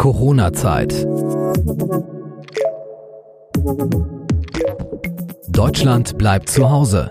Corona-Zeit. 0.00 1.06
Deutschland 5.48 6.16
bleibt 6.16 6.48
zu 6.48 6.70
Hause. 6.70 7.10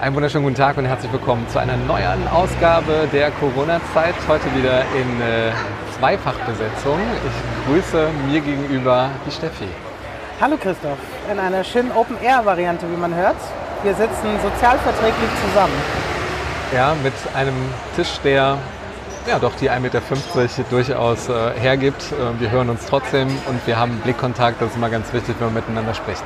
Einen 0.00 0.16
wunderschönen 0.16 0.42
guten 0.42 0.56
Tag 0.56 0.76
und 0.78 0.84
herzlich 0.84 1.12
willkommen 1.12 1.48
zu 1.48 1.60
einer 1.60 1.76
neuen 1.76 2.26
Ausgabe 2.26 3.06
der 3.12 3.30
Corona-Zeit. 3.30 4.16
Heute 4.26 4.52
wieder 4.56 4.80
in 4.80 5.20
äh, 5.20 5.52
Zweifachbesetzung. 5.96 6.98
Ich 7.24 7.70
grüße 7.70 8.08
mir 8.26 8.40
gegenüber 8.40 9.10
die 9.24 9.30
Steffi. 9.30 9.68
Hallo 10.40 10.56
Christoph, 10.56 10.98
in 11.30 11.38
einer 11.38 11.62
schönen 11.62 11.92
Open-Air-Variante, 11.92 12.90
wie 12.90 12.96
man 12.96 13.14
hört. 13.14 13.36
Wir 13.84 13.94
sitzen 13.94 14.26
sozialverträglich 14.42 15.30
zusammen. 15.46 16.05
Ja, 16.74 16.94
mit 17.02 17.12
einem 17.34 17.54
Tisch, 17.94 18.18
der 18.24 18.58
ja 19.26 19.38
doch 19.38 19.54
die 19.56 19.70
1,50 19.70 19.80
Meter 19.80 20.00
durchaus 20.70 21.28
äh, 21.28 21.52
hergibt. 21.58 22.12
Äh, 22.12 22.40
wir 22.40 22.50
hören 22.50 22.70
uns 22.70 22.86
trotzdem 22.86 23.28
und 23.46 23.64
wir 23.66 23.78
haben 23.78 23.98
Blickkontakt. 24.00 24.60
Das 24.60 24.70
ist 24.70 24.76
immer 24.76 24.90
ganz 24.90 25.12
wichtig, 25.12 25.36
wenn 25.38 25.48
man 25.48 25.54
miteinander 25.54 25.94
spricht. 25.94 26.22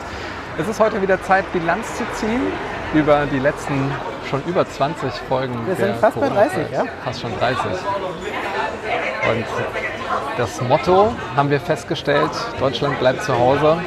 Es 0.59 0.69
ist 0.69 0.80
heute 0.80 1.01
wieder 1.03 1.23
Zeit, 1.23 1.51
Bilanz 1.53 1.97
zu 1.97 2.05
ziehen 2.15 2.41
über 2.95 3.27
die 3.27 3.39
letzten 3.39 3.91
schon 4.29 4.43
über 4.47 4.69
20 4.69 5.13
Folgen. 5.29 5.66
Wir 5.66 5.77
sind 5.77 5.97
fast 5.97 6.21
bei 6.21 6.29
30, 6.29 6.52
Corona-Zeit. 6.52 6.73
ja? 6.73 6.85
Fast 7.05 7.21
schon 7.21 7.38
30. 7.38 7.61
Und 9.30 9.45
das 10.38 10.61
Motto 10.63 11.13
haben 11.37 11.51
wir 11.51 11.61
festgestellt, 11.61 12.30
Deutschland 12.59 12.99
bleibt 12.99 13.23
zu 13.25 13.38
Hause, 13.38 13.79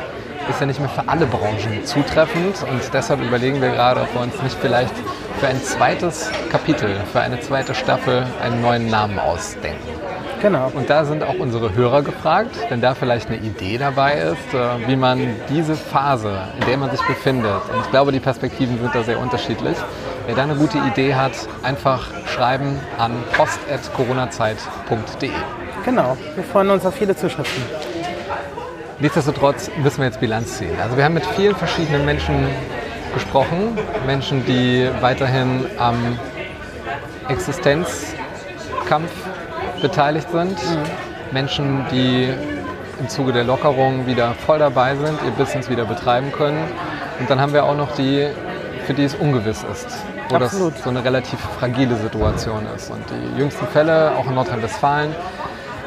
ist 0.49 0.59
ja 0.59 0.65
nicht 0.65 0.79
mehr 0.79 0.89
für 0.89 1.07
alle 1.07 1.25
Branchen 1.25 1.85
zutreffend. 1.85 2.63
Und 2.69 2.81
deshalb 2.93 3.21
überlegen 3.21 3.61
wir 3.61 3.69
gerade, 3.69 4.01
ob 4.01 4.13
wir 4.13 4.21
uns 4.21 4.41
nicht 4.41 4.57
vielleicht 4.59 4.93
für 5.43 5.49
ein 5.49 5.61
zweites 5.61 6.31
Kapitel, 6.49 6.95
für 7.11 7.19
eine 7.19 7.37
zweite 7.41 7.75
Staffel 7.75 8.25
einen 8.41 8.61
neuen 8.61 8.89
Namen 8.89 9.19
ausdenken. 9.19 9.89
Genau. 10.41 10.71
Und 10.73 10.89
da 10.89 11.03
sind 11.03 11.21
auch 11.21 11.37
unsere 11.37 11.75
Hörer 11.75 12.01
gefragt, 12.01 12.55
wenn 12.69 12.79
da 12.79 12.95
vielleicht 12.95 13.27
eine 13.27 13.39
Idee 13.39 13.77
dabei 13.77 14.13
ist, 14.13 14.53
äh, 14.53 14.87
wie 14.87 14.95
man 14.95 15.35
diese 15.49 15.75
Phase, 15.75 16.47
in 16.57 16.65
der 16.65 16.77
man 16.77 16.91
sich 16.91 17.01
befindet, 17.01 17.61
und 17.73 17.81
ich 17.81 17.91
glaube, 17.91 18.13
die 18.13 18.21
Perspektiven 18.21 18.79
sind 18.79 18.95
da 18.95 19.03
sehr 19.03 19.19
unterschiedlich, 19.19 19.75
wer 20.27 20.35
da 20.35 20.43
eine 20.43 20.55
gute 20.55 20.77
Idee 20.77 21.13
hat, 21.15 21.33
einfach 21.61 22.07
schreiben 22.25 22.79
an 22.97 23.11
post.coronazeit.de. 23.35 25.29
Genau. 25.83 26.15
Wir 26.35 26.43
freuen 26.45 26.69
uns 26.69 26.85
auf 26.85 26.95
viele 26.95 27.17
Zuschriften. 27.17 27.63
Nichtsdestotrotz 28.99 29.69
müssen 29.75 29.97
wir 29.97 30.05
jetzt 30.05 30.21
Bilanz 30.21 30.57
ziehen. 30.57 30.79
Also 30.81 30.95
wir 30.95 31.03
haben 31.03 31.15
mit 31.15 31.25
vielen 31.25 31.57
verschiedenen 31.57 32.05
Menschen 32.05 32.47
gesprochen, 33.13 33.77
Menschen, 34.05 34.45
die 34.45 34.89
weiterhin 35.01 35.65
am 35.77 36.19
Existenzkampf 37.29 39.11
beteiligt 39.81 40.29
sind, 40.31 40.57
Menschen, 41.31 41.85
die 41.91 42.29
im 42.99 43.09
Zuge 43.09 43.33
der 43.33 43.43
Lockerung 43.43 44.05
wieder 44.05 44.33
voll 44.33 44.59
dabei 44.59 44.95
sind, 44.95 45.19
ihr 45.25 45.31
Business 45.31 45.69
wieder 45.69 45.85
betreiben 45.85 46.31
können. 46.31 46.63
Und 47.19 47.29
dann 47.29 47.39
haben 47.39 47.53
wir 47.53 47.63
auch 47.65 47.75
noch 47.75 47.93
die, 47.95 48.27
für 48.85 48.93
die 48.93 49.03
es 49.03 49.15
ungewiss 49.15 49.63
ist, 49.71 49.87
wo 50.29 50.35
Absolut. 50.35 50.75
das 50.75 50.83
so 50.83 50.89
eine 50.89 51.03
relativ 51.03 51.39
fragile 51.59 51.95
Situation 51.95 52.65
ist. 52.75 52.91
Und 52.91 53.03
die 53.09 53.39
jüngsten 53.39 53.67
Fälle, 53.67 54.13
auch 54.17 54.25
in 54.27 54.35
Nordrhein-Westfalen, 54.35 55.15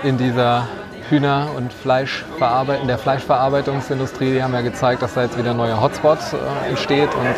in 0.03 0.19
dieser 0.19 0.69
Hühner- 1.09 1.49
und 1.57 1.73
Fleischverarbeit 1.73 2.81
in 2.81 2.89
der 2.89 2.99
Fleischverarbeitungsindustrie, 2.99 4.33
die 4.33 4.43
haben 4.43 4.53
ja 4.55 4.61
gezeigt, 4.61 5.03
dass 5.03 5.15
da 5.15 5.23
jetzt 5.23 5.39
wieder 5.39 5.51
ein 5.51 5.57
neuer 5.57 5.81
Hotspot 5.81 6.19
äh, 6.33 6.69
entsteht. 6.69 7.15
Und 7.15 7.35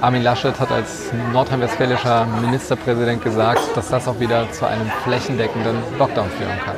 Armin 0.00 0.22
Laschet 0.22 0.58
hat 0.58 0.70
als 0.70 1.12
nordrhein-westfälischer 1.32 2.26
Ministerpräsident 2.40 3.22
gesagt, 3.22 3.60
dass 3.74 3.88
das 3.88 4.06
auch 4.06 4.20
wieder 4.20 4.50
zu 4.52 4.66
einem 4.66 4.88
flächendeckenden 5.04 5.76
Lockdown 5.98 6.30
führen 6.30 6.58
kann. 6.64 6.76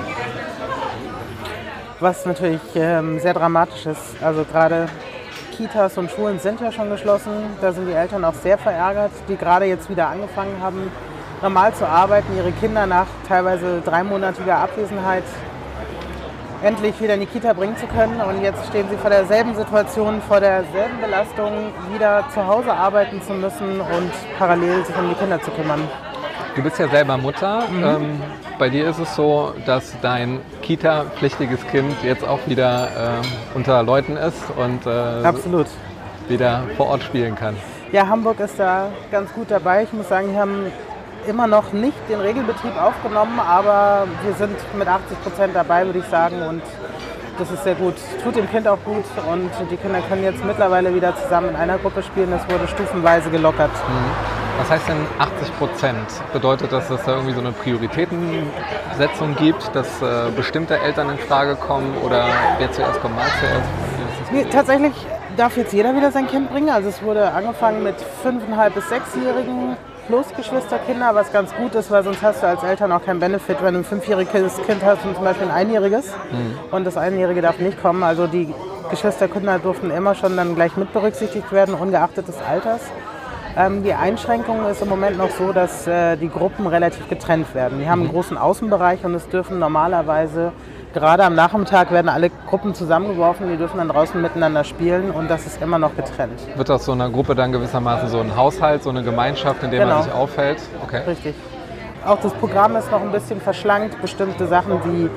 Was 2.01 2.25
natürlich 2.25 2.61
ähm, 2.75 3.19
sehr 3.21 3.35
dramatisch 3.35 3.85
ist. 3.87 4.23
Also 4.23 4.45
gerade 4.45 4.87
Kitas 5.55 5.99
und 5.99 6.11
Schulen 6.11 6.39
sind 6.39 6.61
ja 6.63 6.73
schon 6.73 6.89
geschlossen. 6.89 7.33
Da 7.61 7.73
sind 7.73 7.87
die 7.87 7.93
Eltern 7.93 8.25
auch 8.25 8.33
sehr 8.33 8.57
verärgert, 8.57 9.13
die 9.29 9.37
gerade 9.37 9.67
jetzt 9.67 9.91
wieder 9.91 10.09
angefangen 10.09 10.57
haben, 10.63 10.91
normal 11.43 11.75
zu 11.75 11.87
arbeiten, 11.87 12.35
ihre 12.35 12.53
Kinder 12.53 12.87
nach 12.87 13.07
teilweise 13.29 13.83
dreimonatiger 13.85 14.57
Abwesenheit 14.57 15.25
endlich 16.63 17.01
wieder 17.01 17.15
in 17.15 17.21
die 17.21 17.27
Kita 17.27 17.53
bringen 17.53 17.77
zu 17.77 17.87
können. 17.87 18.21
Und 18.21 18.43
jetzt 18.43 18.67
stehen 18.69 18.87
sie 18.91 18.97
vor 18.97 19.11
derselben 19.11 19.55
Situation, 19.55 20.21
vor 20.27 20.41
derselben 20.41 21.01
Belastung, 21.01 21.73
wieder 21.93 22.25
zu 22.33 22.47
Hause 22.47 22.73
arbeiten 22.73 23.23
zu 23.23 23.33
müssen 23.33 23.81
und 23.81 24.13
parallel 24.39 24.85
sich 24.85 24.97
um 24.97 25.09
die 25.09 25.15
Kinder 25.15 25.41
zu 25.41 25.51
kümmern. 25.51 25.81
Du 26.57 26.63
bist 26.63 26.79
ja 26.79 26.89
selber 26.89 27.17
Mutter. 27.17 27.63
Ähm, 27.71 28.21
bei 28.59 28.69
dir 28.69 28.89
ist 28.89 28.99
es 28.99 29.15
so, 29.15 29.55
dass 29.67 29.95
dein 30.03 30.41
Kita-pflichtiges 30.63 31.65
Kind 31.69 31.95
jetzt 32.03 32.27
auch 32.27 32.41
wieder 32.47 32.89
ähm, 32.99 33.31
unter 33.55 33.83
Leuten 33.83 34.17
ist 34.17 34.43
und 34.57 34.85
äh, 34.85 34.91
Absolut. 35.25 35.67
wieder 36.29 36.65
vor 36.77 36.89
Ort 36.89 37.05
spielen 37.05 37.37
kann. 37.37 37.57
Ja, 37.93 38.09
Hamburg 38.09 38.41
ist 38.41 38.59
da 38.59 38.89
ganz 39.11 39.33
gut 39.33 39.51
dabei. 39.51 39.85
Ich 39.85 39.93
muss 39.93 40.09
sagen, 40.09 40.33
wir 40.33 40.41
haben 40.41 40.73
immer 41.27 41.47
noch 41.47 41.73
nicht 41.73 41.99
den 42.09 42.21
Regelbetrieb 42.21 42.77
aufgenommen, 42.77 43.39
aber 43.41 44.07
wir 44.25 44.35
sind 44.35 44.57
mit 44.77 44.89
80 44.89 45.23
Prozent 45.23 45.55
dabei, 45.55 45.87
würde 45.87 45.99
ich 45.99 46.07
sagen. 46.07 46.43
Und 46.43 46.63
das 47.39 47.51
ist 47.51 47.65
sehr 47.65 47.75
gut. 47.75 47.95
Tut 48.23 48.37
dem 48.37 48.49
Kind 48.51 48.69
auch 48.69 48.79
gut 48.85 49.05
und 49.31 49.51
die 49.71 49.77
Kinder 49.77 50.01
können 50.09 50.23
jetzt 50.23 50.45
mittlerweile 50.45 50.95
wieder 50.95 51.17
zusammen 51.17 51.51
in 51.51 51.57
einer 51.57 51.79
Gruppe 51.79 52.03
spielen. 52.03 52.31
Das 52.31 52.43
wurde 52.51 52.69
stufenweise 52.69 53.31
gelockert. 53.31 53.71
Was 54.59 54.71
heißt 54.71 54.89
denn 54.89 55.07
80 55.19 55.59
Prozent? 55.59 56.07
Bedeutet 56.35 56.71
das, 56.71 56.89
dass 56.89 57.03
da 57.05 57.13
irgendwie 57.13 57.33
so 57.33 57.41
eine 57.41 57.53
Prioritätensetzung 57.53 59.35
gibt, 59.37 59.75
dass 59.75 60.03
äh, 60.03 60.31
bestimmte 60.37 60.79
Eltern 60.79 61.09
in 61.09 61.19
Frage 61.19 61.57
kommen 61.57 61.97
oder 62.05 62.27
wer 62.59 62.71
zuerst 62.71 63.01
kommt, 63.01 63.17
mal 63.17 63.25
zuerst? 63.41 63.69
Nee, 64.33 64.45
tatsächlich 64.45 64.93
darf 65.39 65.57
jetzt 65.57 65.73
jeder 65.73 65.97
wieder 65.97 66.13
sein 66.13 66.27
Kind 66.27 66.51
bringen. 66.51 66.69
Also 66.69 66.91
es 66.91 67.03
wurde 67.03 67.33
angefangen 67.33 67.83
mit 67.83 67.97
5,5 68.23 68.71
bis 68.71 68.85
6-Jährigen 68.85 69.77
plus 70.11 70.27
Geschwisterkinder, 70.37 71.15
was 71.15 71.33
ganz 71.33 71.55
gut 71.55 71.73
ist, 71.77 71.89
weil 71.89 72.03
sonst 72.03 72.21
hast 72.21 72.43
du 72.43 72.49
als 72.49 72.65
Eltern 72.65 72.91
auch 72.91 73.05
keinen 73.05 73.21
Benefit, 73.21 73.59
wenn 73.63 73.75
du 73.75 73.81
ein 73.81 73.85
fünfjähriges 73.85 74.61
Kind 74.67 74.85
hast 74.85 75.05
und 75.05 75.15
zum 75.15 75.23
Beispiel 75.23 75.47
ein 75.47 75.53
einjähriges 75.53 76.13
und 76.73 76.85
das 76.85 76.97
Einjährige 76.97 77.41
darf 77.41 77.61
nicht 77.61 77.81
kommen. 77.81 78.03
Also 78.03 78.27
die 78.27 78.53
Geschwisterkinder 78.91 79.61
durften 79.61 79.93
immer 79.93 80.17
schon 80.17 80.37
dann 80.37 80.57
gleich 80.57 80.77
mit 80.77 80.93
berücksichtigt 80.93 81.53
werden, 81.53 81.75
ungeachtet 81.75 82.27
des 82.27 82.35
Alters. 82.43 82.81
Ähm, 83.57 83.85
die 83.85 83.95
Einschränkung 83.95 84.67
ist 84.67 84.83
im 84.83 84.89
Moment 84.89 85.17
noch 85.17 85.31
so, 85.31 85.53
dass 85.53 85.87
äh, 85.87 86.17
die 86.17 86.29
Gruppen 86.29 86.67
relativ 86.67 87.09
getrennt 87.09 87.55
werden. 87.55 87.79
Wir 87.79 87.89
haben 87.89 88.01
einen 88.01 88.11
großen 88.11 88.37
Außenbereich 88.37 89.05
und 89.05 89.15
es 89.15 89.29
dürfen 89.29 89.61
normalerweise, 89.61 90.51
gerade 90.93 91.25
am 91.25 91.35
Nachmittag 91.35 91.91
werden 91.91 92.09
alle 92.09 92.31
Gruppen 92.49 92.75
zusammengeworfen, 92.75 93.49
die 93.49 93.57
dürfen 93.57 93.79
dann 93.79 93.89
draußen 93.89 94.21
miteinander 94.21 94.65
spielen 94.65 95.11
und 95.11 95.29
das 95.31 95.47
ist 95.47 95.61
immer 95.63 95.79
noch 95.79 95.95
getrennt. 95.97 96.41
Wird 96.57 96.71
aus 96.71 96.85
so 96.85 96.93
einer 96.93 97.09
Gruppe 97.11 97.35
dann 97.35 97.53
gewissermaßen 97.53 98.09
so 98.09 98.19
ein 98.21 98.37
Haushalt, 98.37 98.83
so 98.83 98.91
eine 98.91 99.03
Gemeinschaft, 99.03 99.63
in 99.63 99.71
der 99.71 99.81
man 99.81 99.89
Genau. 99.91 100.03
sich 100.03 100.13
aufhält? 100.13 100.59
Okay. 100.83 101.03
Richtig. 101.07 101.35
Auch 102.05 102.19
das 102.21 102.33
Programm 102.35 102.77
ist 102.77 102.91
noch 102.91 103.03
ein 103.03 103.13
bisschen 103.13 103.41
verschlankt. 103.41 104.01
Bestimmte 104.01 104.47
Sachen 104.47 104.81
wie, 104.85 105.11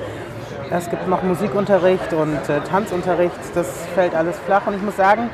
es 0.70 0.90
gibt 0.90 1.08
noch 1.08 1.22
Musikunterricht 1.22 2.12
und 2.12 2.36
äh, 2.48 2.60
Tanzunterricht, 2.60 3.34
das 3.54 3.86
fällt 3.94 4.14
alles 4.14 4.38
flach. 4.40 4.66
Und 4.66 4.74
ich 4.74 4.82
muss 4.82 4.96
sagen, 4.96 5.30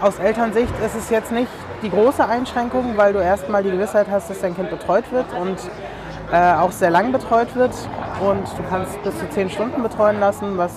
aus 0.00 0.18
Elternsicht 0.18 0.72
ist 0.84 0.94
es 0.96 1.10
jetzt 1.10 1.32
nicht 1.32 1.48
die 1.82 1.90
große 1.90 2.24
Einschränkung, 2.26 2.96
weil 2.96 3.12
du 3.12 3.18
erstmal 3.18 3.62
die 3.64 3.70
Gewissheit 3.70 4.06
hast, 4.10 4.30
dass 4.30 4.40
dein 4.40 4.54
Kind 4.54 4.70
betreut 4.70 5.04
wird 5.10 5.26
und 5.40 5.56
äh, 6.32 6.54
auch 6.54 6.70
sehr 6.70 6.90
lang 6.90 7.10
betreut 7.12 7.54
wird. 7.56 7.72
Und 8.22 8.46
du 8.56 8.62
kannst 8.70 9.02
bis 9.02 9.18
zu 9.18 9.28
zehn 9.30 9.50
Stunden 9.50 9.82
betreuen 9.82 10.20
lassen, 10.20 10.56
was 10.56 10.72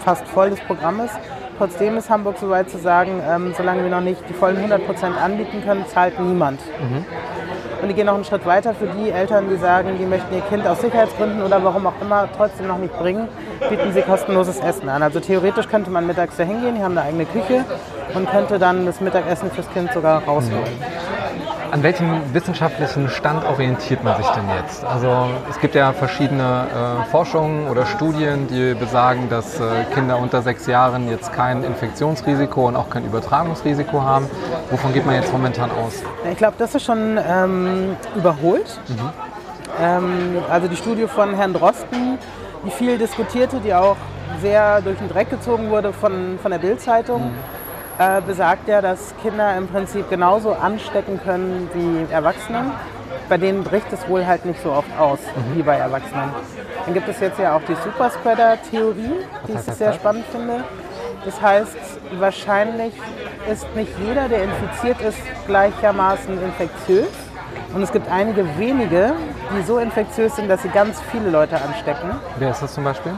fast 0.00 0.26
voll 0.28 0.50
das 0.50 0.60
Programm 0.60 1.00
ist. 1.00 1.18
Trotzdem 1.56 1.96
ist 1.96 2.10
Hamburg 2.10 2.36
so 2.38 2.50
weit 2.50 2.70
zu 2.70 2.78
sagen, 2.78 3.20
ähm, 3.26 3.54
solange 3.56 3.82
wir 3.82 3.90
noch 3.90 4.02
nicht 4.02 4.20
die 4.28 4.34
vollen 4.34 4.58
100 4.58 4.86
Prozent 4.86 5.16
anbieten 5.16 5.62
können, 5.64 5.84
zahlt 5.86 6.20
niemand. 6.20 6.60
Und 7.80 7.88
die 7.88 7.94
gehen 7.94 8.06
noch 8.06 8.14
einen 8.14 8.24
Schritt 8.24 8.44
weiter 8.44 8.74
für 8.74 8.86
die 8.86 9.10
Eltern, 9.10 9.48
die 9.48 9.56
sagen, 9.56 9.96
die 9.98 10.04
möchten 10.04 10.34
ihr 10.34 10.42
Kind 10.42 10.66
aus 10.66 10.80
Sicherheitsgründen 10.80 11.42
oder 11.42 11.62
warum 11.64 11.86
auch 11.86 12.00
immer 12.00 12.28
trotzdem 12.36 12.66
noch 12.68 12.78
nicht 12.78 12.96
bringen, 12.98 13.28
bieten 13.68 13.92
sie 13.92 14.02
kostenloses 14.02 14.60
Essen 14.60 14.88
an. 14.88 15.02
Also 15.02 15.20
theoretisch 15.20 15.68
könnte 15.68 15.90
man 15.90 16.06
mittags 16.06 16.36
da 16.36 16.44
hingehen, 16.44 16.74
die 16.76 16.82
haben 16.82 16.98
eine 16.98 17.08
eigene 17.08 17.24
Küche 17.24 17.64
und 18.14 18.30
könnte 18.30 18.58
dann 18.58 18.84
das 18.84 19.00
Mittagessen 19.00 19.50
fürs 19.50 19.70
Kind 19.72 19.92
sogar 19.92 20.22
rausholen. 20.24 20.64
An 21.70 21.82
welchem 21.82 22.22
wissenschaftlichen 22.32 23.10
Stand 23.10 23.44
orientiert 23.44 24.02
man 24.02 24.16
sich 24.16 24.26
denn 24.28 24.44
jetzt? 24.56 24.84
Also 24.84 25.28
es 25.50 25.60
gibt 25.60 25.74
ja 25.74 25.92
verschiedene 25.92 26.66
äh, 27.04 27.10
Forschungen 27.10 27.68
oder 27.68 27.84
Studien, 27.84 28.46
die 28.48 28.74
besagen, 28.74 29.28
dass 29.28 29.60
äh, 29.60 29.84
Kinder 29.92 30.18
unter 30.18 30.40
sechs 30.40 30.66
Jahren 30.66 31.10
jetzt 31.10 31.32
kein 31.32 31.64
Infektionsrisiko 31.64 32.68
und 32.68 32.76
auch 32.76 32.88
kein 32.88 33.04
Übertragungsrisiko 33.04 34.00
haben. 34.02 34.26
Wovon 34.70 34.94
geht 34.94 35.04
man 35.04 35.16
jetzt 35.16 35.30
momentan 35.30 35.70
aus? 35.70 36.02
Ich 36.30 36.38
glaube, 36.38 36.54
das 36.58 36.74
ist 36.74 36.84
schon 36.84 37.18
ähm, 37.18 37.96
überholt. 38.16 38.80
Ähm, 39.80 40.38
also 40.48 40.68
die 40.68 40.76
Studie 40.76 41.06
von 41.06 41.34
Herrn 41.34 41.52
Drosten, 41.52 42.18
die 42.64 42.70
viel 42.70 42.96
diskutierte, 42.96 43.60
die 43.60 43.74
auch 43.74 43.96
sehr 44.40 44.80
durch 44.80 44.98
den 44.98 45.08
Dreck 45.08 45.30
gezogen 45.30 45.70
wurde 45.70 45.92
von, 45.92 46.38
von 46.40 46.50
der 46.50 46.58
Bild-Zeitung, 46.58 47.30
äh, 47.98 48.20
besagt 48.20 48.68
ja, 48.68 48.80
dass 48.80 49.14
Kinder 49.22 49.56
im 49.56 49.68
Prinzip 49.68 50.08
genauso 50.10 50.52
anstecken 50.52 51.20
können 51.24 51.68
wie 51.74 52.12
Erwachsene. 52.12 52.72
bei 53.28 53.36
denen 53.36 53.62
bricht 53.62 53.92
es 53.92 54.08
wohl 54.08 54.26
halt 54.26 54.46
nicht 54.46 54.62
so 54.62 54.72
oft 54.72 54.88
aus 54.98 55.18
wie 55.54 55.62
bei 55.62 55.76
Erwachsenen. 55.76 56.30
Dann 56.84 56.94
gibt 56.94 57.08
es 57.08 57.20
jetzt 57.20 57.38
ja 57.38 57.54
auch 57.56 57.60
die 57.68 57.74
Superspreader-Theorie, 57.84 59.26
die 59.46 59.52
ich 59.52 59.60
sehr 59.60 59.92
spannend 59.92 60.24
finde. 60.32 60.64
Das 61.24 61.40
heißt, 61.40 61.76
wahrscheinlich 62.18 62.94
ist 63.50 63.66
nicht 63.74 63.92
jeder, 63.98 64.28
der 64.28 64.44
infiziert 64.44 65.00
ist, 65.02 65.18
gleichermaßen 65.46 66.42
infektiös. 66.42 67.08
Und 67.74 67.82
es 67.82 67.92
gibt 67.92 68.10
einige 68.10 68.46
wenige, 68.58 69.12
die 69.54 69.62
so 69.62 69.78
infektiös 69.78 70.36
sind, 70.36 70.48
dass 70.48 70.62
sie 70.62 70.68
ganz 70.70 71.00
viele 71.12 71.28
Leute 71.28 71.56
anstecken. 71.60 72.12
Wer 72.38 72.50
ist 72.50 72.62
das 72.62 72.72
zum 72.72 72.84
Beispiel? 72.84 73.12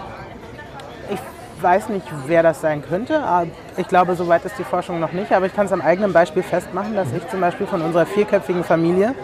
Ich 1.60 1.64
weiß 1.64 1.90
nicht, 1.90 2.06
wer 2.26 2.42
das 2.42 2.62
sein 2.62 2.82
könnte. 2.82 3.22
aber 3.22 3.46
Ich 3.76 3.86
glaube, 3.86 4.14
so 4.16 4.26
weit 4.28 4.46
ist 4.46 4.58
die 4.58 4.64
Forschung 4.64 4.98
noch 4.98 5.12
nicht. 5.12 5.30
Aber 5.30 5.44
ich 5.44 5.54
kann 5.54 5.66
es 5.66 5.72
am 5.72 5.82
eigenen 5.82 6.10
Beispiel 6.10 6.42
festmachen, 6.42 6.96
dass 6.96 7.12
ich 7.12 7.28
zum 7.28 7.38
Beispiel 7.42 7.66
von 7.66 7.82
unserer 7.82 8.06
vierköpfigen 8.06 8.64
Familie 8.64 9.14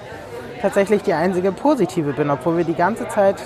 tatsächlich 0.61 1.03
die 1.03 1.15
einzige 1.15 1.51
positive 1.51 2.13
bin, 2.13 2.29
obwohl 2.29 2.59
wir 2.59 2.65
die 2.65 2.75
ganze 2.75 3.09
Zeit 3.09 3.37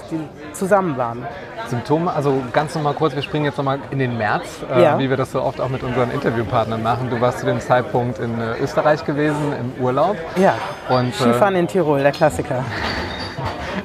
zusammen 0.54 0.96
waren. 0.96 1.24
Symptome, 1.68 2.12
also 2.12 2.42
ganz 2.52 2.74
nochmal 2.74 2.94
kurz, 2.94 3.14
wir 3.14 3.22
springen 3.22 3.44
jetzt 3.44 3.58
nochmal 3.58 3.78
in 3.92 4.00
den 4.00 4.18
März, 4.18 4.42
äh, 4.74 4.82
Ja. 4.82 4.98
wie 4.98 5.08
wir 5.08 5.16
das 5.16 5.30
so 5.30 5.40
oft 5.40 5.60
auch 5.60 5.68
mit 5.68 5.84
unseren 5.84 6.10
Interviewpartnern 6.10 6.82
machen. 6.82 7.10
Du 7.10 7.20
warst 7.20 7.38
zu 7.38 7.46
dem 7.46 7.60
Zeitpunkt 7.60 8.18
in 8.18 8.40
äh, 8.40 8.58
Österreich 8.60 9.04
gewesen, 9.04 9.54
im 9.76 9.84
Urlaub. 9.84 10.16
Ja, 10.34 10.54
Und 10.88 11.10
äh, 11.10 11.12
Skifahren 11.12 11.54
in 11.54 11.68
Tirol, 11.68 12.02
der 12.02 12.10
Klassiker. 12.10 12.64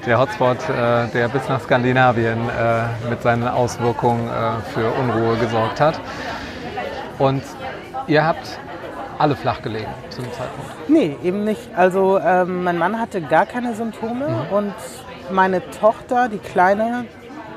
Der 0.06 0.20
Hotspot, 0.20 0.58
äh, 0.70 1.08
der 1.08 1.28
bis 1.30 1.48
nach 1.50 1.62
Skandinavien 1.62 2.38
äh, 2.50 3.10
mit 3.10 3.22
seinen 3.22 3.48
Auswirkungen 3.48 4.28
äh, 4.28 4.62
für 4.74 4.92
Unruhe 4.92 5.36
gesorgt 5.38 5.82
hat. 5.82 6.00
Und 7.18 7.44
ihr 8.08 8.26
habt 8.26 8.60
alle 9.18 9.36
flach 9.36 9.62
gelegen 9.62 9.92
zu 10.10 10.22
dem 10.22 10.32
Zeitpunkt. 10.34 10.90
Nee, 10.90 11.18
eben 11.24 11.44
nicht. 11.44 11.70
Also 11.76 12.20
ähm, 12.20 12.64
mein 12.64 12.78
Mann 12.78 13.00
hatte 13.00 13.22
gar 13.22 13.46
keine 13.46 13.74
Symptome 13.74 14.48
und 14.52 14.74
meine 15.32 15.68
Tochter, 15.72 16.30
die 16.30 16.38
Kleine, 16.38 17.06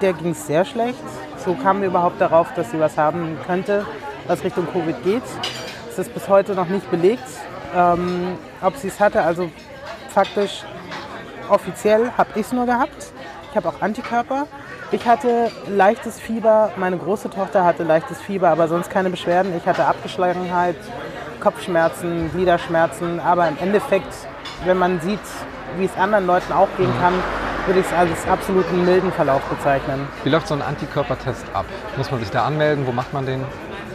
der 0.01 0.13
ging 0.13 0.31
es 0.31 0.47
sehr 0.47 0.65
schlecht. 0.65 1.03
So 1.45 1.55
kamen 1.55 1.81
wir 1.81 1.89
überhaupt 1.89 2.21
darauf, 2.21 2.55
dass 2.55 2.71
sie 2.71 2.81
was 2.81 2.97
haben 2.97 3.37
könnte, 3.47 3.85
was 4.27 4.43
Richtung 4.45 4.67
Covid 4.73 5.03
geht. 5.05 5.23
Es 5.91 5.99
ist 5.99 6.15
bis 6.15 6.29
heute 6.29 6.55
noch 6.55 6.69
nicht 6.69 6.91
belegt, 6.91 7.29
ähm, 7.77 8.39
ob 8.63 8.77
sie 8.77 8.89
es 8.89 9.01
hatte. 9.01 9.23
Also 9.23 9.51
faktisch 10.09 10.65
offiziell 11.51 12.11
habe 12.17 12.31
ich 12.35 12.43
es 12.43 12.53
nur 12.53 12.67
gehabt. 12.67 13.13
Ich 13.51 13.57
habe 13.57 13.69
auch 13.69 13.81
Antikörper. 13.81 14.47
Ich 14.91 15.07
hatte 15.07 15.51
leichtes 15.69 16.19
Fieber, 16.19 16.71
meine 16.77 16.97
große 16.97 17.29
Tochter 17.29 17.65
hatte 17.65 17.83
leichtes 17.83 18.21
Fieber, 18.21 18.49
aber 18.49 18.69
sonst 18.69 18.89
keine 18.91 19.11
Beschwerden. 19.11 19.55
Ich 19.57 19.67
hatte 19.67 19.85
Abgeschlagenheit, 19.85 20.77
Kopfschmerzen, 21.41 22.31
Gliederschmerzen, 22.33 23.21
aber 23.21 23.49
im 23.49 23.59
Endeffekt, 23.59 24.13
wenn 24.65 24.79
man 24.79 25.01
sieht, 25.01 25.21
wie 25.77 25.85
es 25.85 25.97
anderen 25.97 26.27
Leuten 26.27 26.53
auch 26.53 26.69
gehen 26.79 26.93
kann, 27.01 27.13
würde 27.67 27.81
ich 27.81 27.87
es 27.87 27.93
als 27.93 28.27
absoluten 28.27 28.85
milden 28.87 29.13
Verlauf 29.13 29.43
bezeichnen. 29.43 30.09
Wie 30.25 30.31
läuft 30.31 30.49
so 30.49 30.55
ein 30.55 30.63
Antikörpertest 30.63 31.45
ab? 31.53 31.67
Muss 31.99 32.11
man 32.11 32.21
sich 32.21 32.31
da 32.31 32.47
anmelden? 32.47 32.87
Wo 32.87 32.93
macht 32.93 33.13
man 33.13 33.27
den? 33.27 33.45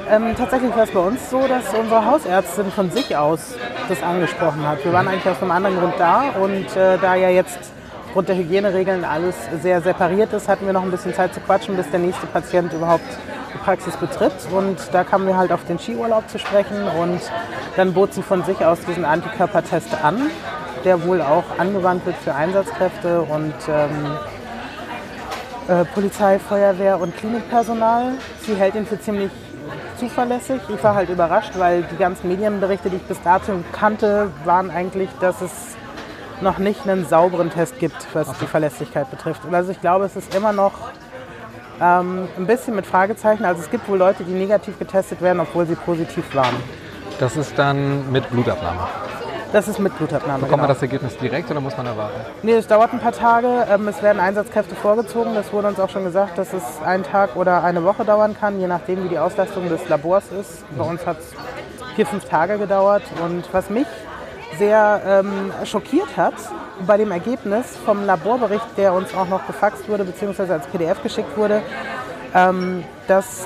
Ähm, 0.09 0.35
tatsächlich 0.35 0.75
war 0.75 0.83
es 0.83 0.91
bei 0.91 0.99
uns 0.99 1.29
so, 1.29 1.47
dass 1.47 1.73
unsere 1.73 2.05
Hausärztin 2.05 2.71
von 2.71 2.91
sich 2.91 3.15
aus 3.15 3.55
das 3.87 4.03
angesprochen 4.03 4.67
hat. 4.67 4.83
Wir 4.83 4.91
waren 4.91 5.07
eigentlich 5.07 5.27
aus 5.27 5.41
einem 5.41 5.51
anderen 5.51 5.79
Grund 5.79 5.93
da 5.97 6.31
und 6.41 6.75
äh, 6.75 6.97
da 6.97 7.15
ja 7.15 7.29
jetzt 7.29 7.57
aufgrund 8.05 8.27
der 8.27 8.35
Hygieneregeln 8.35 9.05
alles 9.05 9.35
sehr 9.61 9.81
separiert 9.81 10.33
ist, 10.33 10.49
hatten 10.49 10.65
wir 10.65 10.73
noch 10.73 10.83
ein 10.83 10.91
bisschen 10.91 11.13
Zeit 11.13 11.33
zu 11.33 11.39
quatschen, 11.39 11.77
bis 11.77 11.89
der 11.89 11.99
nächste 11.99 12.27
Patient 12.27 12.73
überhaupt 12.73 13.05
die 13.53 13.57
Praxis 13.59 13.95
betritt. 13.95 14.33
Und 14.51 14.77
da 14.91 15.03
kamen 15.03 15.25
wir 15.25 15.37
halt 15.37 15.51
auf 15.51 15.65
den 15.65 15.79
Skiurlaub 15.79 16.29
zu 16.29 16.37
sprechen 16.37 16.83
und 16.99 17.21
dann 17.77 17.93
bot 17.93 18.13
sie 18.13 18.21
von 18.21 18.43
sich 18.43 18.63
aus 18.63 18.79
diesen 18.81 19.05
Antikörpertest 19.05 20.03
an, 20.03 20.29
der 20.83 21.03
wohl 21.05 21.21
auch 21.21 21.45
angewandt 21.57 22.05
wird 22.05 22.17
für 22.17 22.35
Einsatzkräfte 22.35 23.21
und 23.21 23.53
ähm, 23.69 24.17
äh, 25.69 25.85
Polizei, 25.85 26.39
Feuerwehr 26.39 26.99
und 26.99 27.15
Klinikpersonal. 27.15 28.11
Sie 28.45 28.53
hält 28.53 28.75
ihn 28.75 28.85
für 28.85 28.99
ziemlich 28.99 29.31
zuverlässig. 29.97 30.61
Ich 30.69 30.83
war 30.83 30.95
halt 30.95 31.09
überrascht, 31.09 31.53
weil 31.57 31.83
die 31.83 31.97
ganzen 31.97 32.27
Medienberichte, 32.27 32.89
die 32.89 32.97
ich 32.97 33.03
bis 33.03 33.21
dato 33.21 33.53
kannte, 33.71 34.29
waren 34.45 34.69
eigentlich, 34.69 35.09
dass 35.19 35.41
es 35.41 35.51
noch 36.41 36.57
nicht 36.57 36.87
einen 36.87 37.05
sauberen 37.05 37.49
Test 37.49 37.79
gibt, 37.79 37.95
was 38.13 38.27
die 38.39 38.45
Verlässlichkeit 38.45 39.09
betrifft. 39.09 39.45
Und 39.45 39.55
also 39.55 39.71
ich 39.71 39.79
glaube, 39.79 40.05
es 40.05 40.15
ist 40.15 40.35
immer 40.35 40.51
noch 40.51 40.73
ähm, 41.81 42.27
ein 42.37 42.47
bisschen 42.47 42.75
mit 42.75 42.85
Fragezeichen. 42.85 43.45
Also 43.45 43.61
es 43.61 43.69
gibt 43.69 43.87
wohl 43.87 43.97
Leute, 43.97 44.23
die 44.23 44.33
negativ 44.33 44.77
getestet 44.77 45.21
werden, 45.21 45.39
obwohl 45.39 45.65
sie 45.65 45.75
positiv 45.75 46.35
waren. 46.35 46.55
Das 47.19 47.37
ist 47.37 47.57
dann 47.57 48.11
mit 48.11 48.29
Blutabnahme. 48.29 48.87
Das 49.53 49.67
ist 49.67 49.77
mit 49.77 49.95
Blutabnahme. 49.99 50.39
Bekommt 50.39 50.49
genau. 50.49 50.63
man 50.63 50.67
das 50.67 50.81
Ergebnis 50.81 51.15
direkt 51.17 51.51
oder 51.51 51.61
muss 51.61 51.77
man 51.77 51.85
da 51.85 51.95
warten? 51.95 52.15
Nee, 52.41 52.53
es 52.53 52.65
dauert 52.65 52.91
ein 52.91 52.99
paar 52.99 53.11
Tage. 53.11 53.67
Ähm, 53.69 53.87
es 53.87 54.01
werden 54.01 54.19
Einsatzkräfte 54.19 54.73
vorgezogen. 54.73 55.35
Das 55.35 55.53
wurde 55.53 55.67
uns 55.67 55.79
auch 55.79 55.91
schon 55.91 56.03
gesagt, 56.03 56.39
dass 56.39 56.53
es 56.53 56.63
einen 56.83 57.03
Tag 57.03 57.35
oder 57.35 57.63
eine 57.63 57.83
Woche 57.83 58.03
dauern 58.03 58.35
kann, 58.37 58.59
je 58.59 58.65
nachdem, 58.65 59.03
wie 59.03 59.09
die 59.09 59.19
Auslastung 59.19 59.69
des 59.69 59.87
Labors 59.87 60.23
ist. 60.31 60.65
Bei 60.75 60.83
uns 60.83 61.05
hat 61.05 61.19
es 61.19 61.33
vier, 61.95 62.07
fünf 62.07 62.25
Tage 62.25 62.57
gedauert. 62.57 63.03
Und 63.23 63.43
was 63.53 63.69
mich 63.69 63.85
sehr 64.57 65.01
ähm, 65.05 65.51
schockiert 65.65 66.17
hat 66.17 66.33
bei 66.87 66.97
dem 66.97 67.11
Ergebnis 67.11 67.77
vom 67.85 68.07
Laborbericht, 68.07 68.75
der 68.75 68.93
uns 68.93 69.13
auch 69.13 69.27
noch 69.27 69.45
gefaxt 69.45 69.87
wurde, 69.87 70.03
beziehungsweise 70.03 70.53
als 70.53 70.65
PDF 70.65 71.03
geschickt 71.03 71.37
wurde, 71.37 71.61
ähm, 72.33 72.83
dass 73.07 73.45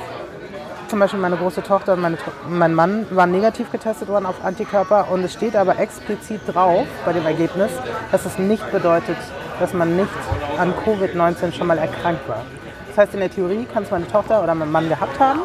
zum 0.88 1.00
Beispiel 1.00 1.20
meine 1.20 1.38
große 1.38 1.64
Tochter 1.64 1.94
und 1.94 2.02
meine, 2.02 2.18
mein 2.50 2.74
Mann 2.74 3.06
waren 3.12 3.32
negativ 3.32 3.72
getestet 3.72 4.08
worden 4.08 4.26
auf 4.26 4.44
Antikörper 4.44 5.08
und 5.12 5.24
es 5.24 5.34
steht 5.34 5.56
aber 5.56 5.80
explizit 5.80 6.42
drauf 6.48 6.86
bei 7.06 7.14
dem 7.14 7.26
Ergebnis, 7.26 7.72
dass 8.12 8.26
es 8.26 8.38
nicht 8.38 8.72
bedeutet, 8.72 9.18
dass 9.60 9.74
man 9.74 9.96
nicht 9.96 10.10
an 10.58 10.74
Covid-19 10.86 11.54
schon 11.54 11.68
mal 11.68 11.78
erkrankt 11.78 12.28
war. 12.28 12.44
Das 12.90 12.98
heißt, 12.98 13.14
in 13.14 13.20
der 13.20 13.30
Theorie 13.30 13.66
kann 13.72 13.84
es 13.84 13.92
meine 13.92 14.08
Tochter 14.08 14.44
oder 14.44 14.56
mein 14.56 14.72
Mann 14.72 14.90
gehabt 14.90 15.20
haben, 15.20 15.42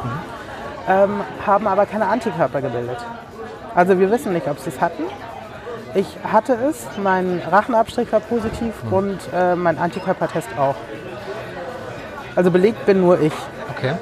ähm, 0.89 1.21
haben 1.45 1.67
aber 1.67 1.87
keine 1.87 2.07
Antikörper 2.07 2.61
gebildet. 2.61 2.99
Also 3.75 3.99
wir 3.99 4.11
wissen 4.11 4.33
nicht, 4.33 4.49
ob 4.49 4.59
sie 4.59 4.71
es 4.71 4.81
hatten. 4.81 5.05
Ich 5.95 6.07
hatte 6.25 6.55
es, 6.55 6.87
mein 7.03 7.43
Rachenabstrich 7.51 8.11
war 8.13 8.21
positiv 8.21 8.73
und 8.91 9.19
äh, 9.35 9.55
mein 9.57 9.79
Antikörpertest 9.79 10.49
auch. 10.59 10.77
Also 12.35 12.51
belegt 12.51 12.87
bin 12.87 13.01
nur 13.01 13.21
ich. 13.21 13.33
Okay. 13.77 13.95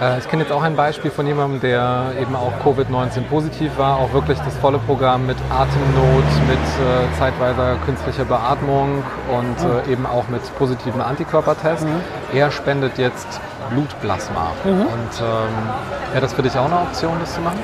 Äh, 0.00 0.18
Ich 0.18 0.28
kenne 0.28 0.42
jetzt 0.42 0.52
auch 0.52 0.62
ein 0.62 0.76
Beispiel 0.76 1.10
von 1.10 1.26
jemandem, 1.26 1.60
der 1.60 2.12
eben 2.20 2.34
auch 2.36 2.52
Covid-19 2.64 3.22
positiv 3.28 3.78
war, 3.78 3.96
auch 3.98 4.12
wirklich 4.12 4.38
das 4.40 4.56
volle 4.58 4.78
Programm 4.78 5.26
mit 5.26 5.36
Atemnot, 5.50 6.24
mit 6.48 6.58
äh, 6.58 7.18
zeitweiser 7.18 7.76
künstlicher 7.84 8.24
Beatmung 8.24 9.02
und 9.30 9.86
äh, 9.88 9.92
eben 9.92 10.06
auch 10.06 10.28
mit 10.28 10.42
positiven 10.58 11.00
Antikörpertest. 11.00 11.86
Er 12.32 12.50
spendet 12.50 12.98
jetzt 12.98 13.40
Blutplasma. 13.70 14.52
Und 14.64 15.20
ähm, 15.20 16.12
wäre 16.12 16.20
das 16.22 16.32
für 16.34 16.42
dich 16.42 16.56
auch 16.56 16.66
eine 16.66 16.76
Option, 16.80 17.14
das 17.20 17.34
zu 17.34 17.40
machen? 17.40 17.58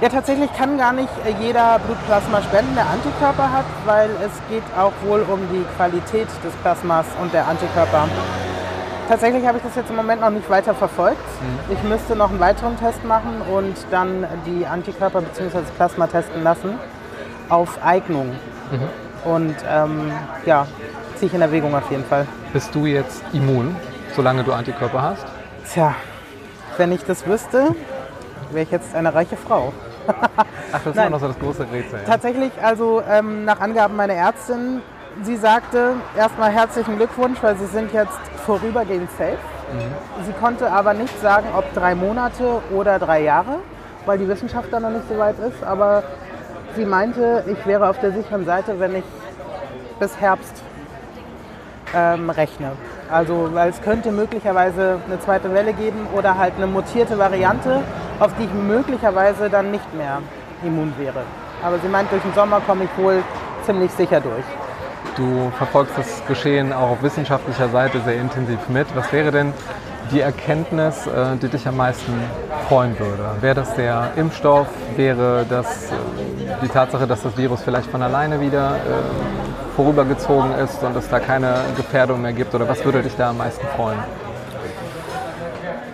Ja, 0.00 0.08
tatsächlich 0.08 0.52
kann 0.54 0.78
gar 0.78 0.92
nicht 0.92 1.10
äh, 1.24 1.34
jeder 1.40 1.78
Blutplasma 1.78 2.42
spenden, 2.42 2.74
der 2.74 2.86
Antikörper 2.88 3.52
hat, 3.52 3.66
weil 3.84 4.10
es 4.24 4.32
geht 4.48 4.64
auch 4.76 4.92
wohl 5.06 5.20
um 5.22 5.40
die 5.52 5.64
Qualität 5.76 6.28
des 6.44 6.52
Plasmas 6.62 7.06
und 7.20 7.32
der 7.32 7.46
Antikörper. 7.46 8.08
Tatsächlich 9.08 9.46
habe 9.46 9.58
ich 9.58 9.64
das 9.64 9.74
jetzt 9.74 9.90
im 9.90 9.96
Moment 9.96 10.20
noch 10.20 10.30
nicht 10.30 10.48
weiter 10.48 10.74
verfolgt. 10.74 11.20
Ich 11.70 11.82
müsste 11.82 12.16
noch 12.16 12.30
einen 12.30 12.40
weiteren 12.40 12.78
Test 12.78 13.04
machen 13.04 13.42
und 13.52 13.74
dann 13.90 14.26
die 14.46 14.66
Antikörper 14.66 15.20
bzw. 15.20 15.60
Plasma 15.76 16.06
testen 16.06 16.42
lassen 16.42 16.78
auf 17.48 17.78
Eignung. 17.84 18.32
Und 19.24 19.56
ähm, 19.70 20.12
ja, 20.46 20.66
ziehe 21.16 21.28
ich 21.28 21.34
in 21.34 21.42
Erwägung 21.42 21.74
auf 21.74 21.90
jeden 21.90 22.04
Fall. 22.04 22.26
Bist 22.52 22.74
du 22.74 22.86
jetzt 22.86 23.22
immun, 23.32 23.76
solange 24.16 24.44
du 24.44 24.52
Antikörper 24.52 25.02
hast? 25.02 25.24
Tja, 25.70 25.94
wenn 26.78 26.90
ich 26.92 27.04
das 27.04 27.26
wüsste, 27.26 27.74
wäre 28.50 28.64
ich 28.64 28.70
jetzt 28.70 28.94
eine 28.94 29.14
reiche 29.14 29.36
Frau. 29.36 29.72
Ach, 30.06 30.80
das 30.84 30.86
ist 30.86 30.96
immer 30.96 31.10
noch 31.10 31.20
so 31.20 31.28
das 31.28 31.38
große 31.38 31.66
Rätsel. 31.70 32.00
Ja? 32.00 32.06
Tatsächlich, 32.06 32.52
also 32.62 33.02
ähm, 33.08 33.44
nach 33.44 33.60
Angaben 33.60 33.94
meiner 33.94 34.14
Ärztin, 34.14 34.80
sie 35.22 35.36
sagte 35.36 35.94
erstmal 36.16 36.50
herzlichen 36.50 36.96
Glückwunsch, 36.96 37.38
weil 37.42 37.56
sie 37.56 37.66
sind 37.66 37.92
jetzt 37.92 38.18
vorübergehend 38.44 39.10
safe. 39.12 39.38
Sie 40.26 40.32
konnte 40.32 40.70
aber 40.70 40.92
nicht 40.92 41.18
sagen, 41.20 41.46
ob 41.56 41.72
drei 41.74 41.94
Monate 41.94 42.60
oder 42.74 42.98
drei 42.98 43.22
Jahre, 43.22 43.58
weil 44.04 44.18
die 44.18 44.28
Wissenschaft 44.28 44.68
da 44.70 44.80
noch 44.80 44.90
nicht 44.90 45.08
so 45.08 45.16
weit 45.18 45.38
ist. 45.38 45.64
Aber 45.64 46.02
sie 46.76 46.84
meinte, 46.84 47.44
ich 47.46 47.66
wäre 47.66 47.88
auf 47.88 47.98
der 47.98 48.12
sicheren 48.12 48.44
Seite, 48.44 48.78
wenn 48.78 48.96
ich 48.96 49.04
bis 49.98 50.20
Herbst 50.20 50.62
ähm, 51.94 52.28
rechne. 52.30 52.72
Also, 53.10 53.50
weil 53.52 53.70
es 53.70 53.80
könnte 53.82 54.10
möglicherweise 54.10 54.98
eine 55.06 55.20
zweite 55.20 55.52
Welle 55.54 55.72
geben 55.72 56.06
oder 56.14 56.36
halt 56.38 56.54
eine 56.56 56.66
mutierte 56.66 57.18
Variante, 57.18 57.82
auf 58.20 58.32
die 58.38 58.44
ich 58.44 58.52
möglicherweise 58.52 59.50
dann 59.50 59.70
nicht 59.70 59.94
mehr 59.94 60.18
immun 60.64 60.92
wäre. 60.98 61.22
Aber 61.62 61.78
sie 61.78 61.88
meint, 61.88 62.10
durch 62.10 62.22
den 62.22 62.34
Sommer 62.34 62.60
komme 62.60 62.84
ich 62.84 63.02
wohl 63.02 63.22
ziemlich 63.64 63.90
sicher 63.92 64.20
durch. 64.20 64.44
Du 65.16 65.52
verfolgst 65.58 65.96
das 65.96 66.22
Geschehen 66.26 66.72
auch 66.72 66.90
auf 66.90 67.02
wissenschaftlicher 67.02 67.68
Seite 67.68 68.00
sehr 68.00 68.14
intensiv 68.14 68.58
mit. 68.68 68.86
Was 68.94 69.12
wäre 69.12 69.30
denn 69.30 69.52
die 70.10 70.20
Erkenntnis, 70.20 71.06
äh, 71.06 71.36
die 71.36 71.48
dich 71.48 71.66
am 71.68 71.76
meisten 71.76 72.12
freuen 72.68 72.98
würde? 72.98 73.22
Wäre 73.40 73.54
das 73.54 73.74
der 73.74 74.12
Impfstoff? 74.16 74.68
Wäre 74.96 75.44
das 75.48 75.92
äh, 75.92 75.94
die 76.62 76.68
Tatsache, 76.68 77.06
dass 77.06 77.22
das 77.22 77.36
Virus 77.36 77.62
vielleicht 77.62 77.90
von 77.90 78.02
alleine 78.02 78.40
wieder 78.40 78.76
äh, 78.76 79.74
vorübergezogen 79.76 80.52
ist 80.54 80.82
und 80.82 80.96
es 80.96 81.08
da 81.08 81.20
keine 81.20 81.56
Gefährdung 81.76 82.22
mehr 82.22 82.32
gibt? 82.32 82.54
Oder 82.54 82.66
was 82.66 82.82
würde 82.84 83.02
dich 83.02 83.14
da 83.16 83.30
am 83.30 83.38
meisten 83.38 83.66
freuen? 83.76 83.98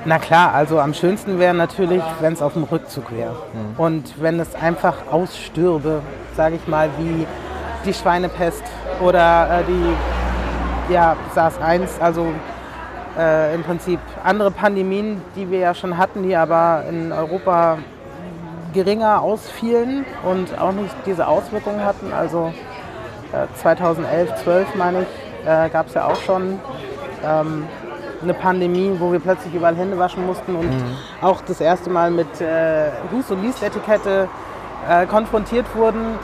Na 0.05 0.19
klar, 0.19 0.55
also 0.55 0.79
am 0.79 0.95
schönsten 0.95 1.41
wäre 1.41 1.55
natürlich, 1.55 2.03
wenn 2.21 2.33
es 2.33 2.41
auf 2.41 2.53
dem 2.53 2.65
Rückzug 2.65 3.11
wäre. 3.11 3.33
Mhm. 3.33 3.81
Und 3.81 4.23
wenn 4.23 4.39
es 4.39 4.55
einfach 4.55 4.95
ausstürbe, 5.11 6.03
sage 6.37 6.55
ich 6.57 6.69
mal, 6.69 6.89
wie 6.99 7.27
die 7.85 7.95
Schweinepest 7.95 8.63
oder 9.01 9.61
äh, 9.61 9.65
die 9.65 10.93
ja, 10.93 11.17
SARS-1, 11.35 12.01
also 12.01 12.29
äh, 13.19 13.55
im 13.55 13.63
Prinzip 13.63 14.01
andere 14.25 14.51
Pandemien, 14.51 15.21
die 15.37 15.51
wir 15.51 15.59
ja 15.59 15.75
schon 15.75 15.99
hatten, 15.99 16.23
die 16.23 16.37
aber 16.37 16.85
in 16.89 17.13
Europa 17.13 17.79
geringer 18.73 19.23
ausfielen 19.23 20.05
und 20.25 20.59
auch 20.59 20.73
nicht 20.73 20.95
diese 21.07 21.27
Auswirkungen 21.27 21.85
hatten. 21.85 22.13
Also 22.13 22.53
äh, 23.33 23.47
2011, 23.61 24.43
12 24.45 24.75
meine 24.75 25.03
ich, 25.03 25.49
äh, 25.49 25.69
gab 25.71 25.87
es 25.89 25.95
ja 25.95 26.07
auch 26.07 26.17
schon 26.17 26.61
ähm, 27.25 27.67
eine 28.23 28.35
Pandemie, 28.35 28.93
wo 28.99 29.13
wir 29.13 29.21
plötzlich 29.21 29.55
überall 29.55 29.77
Hände 29.77 29.99
waschen 29.99 30.27
mussten 30.27 30.57
und 30.57 30.71
mhm. 30.71 30.97
auch 31.23 31.41
das 31.43 31.61
erste 31.61 31.91
Mal 31.91 32.11
mit 32.11 32.41
äh, 32.41 32.91
Hus- 33.13 33.31
und 33.31 33.43
Liestetikette 33.43 34.29
äh, 34.89 35.07
konfrontiert 35.07 35.67
wurden. 35.75 36.19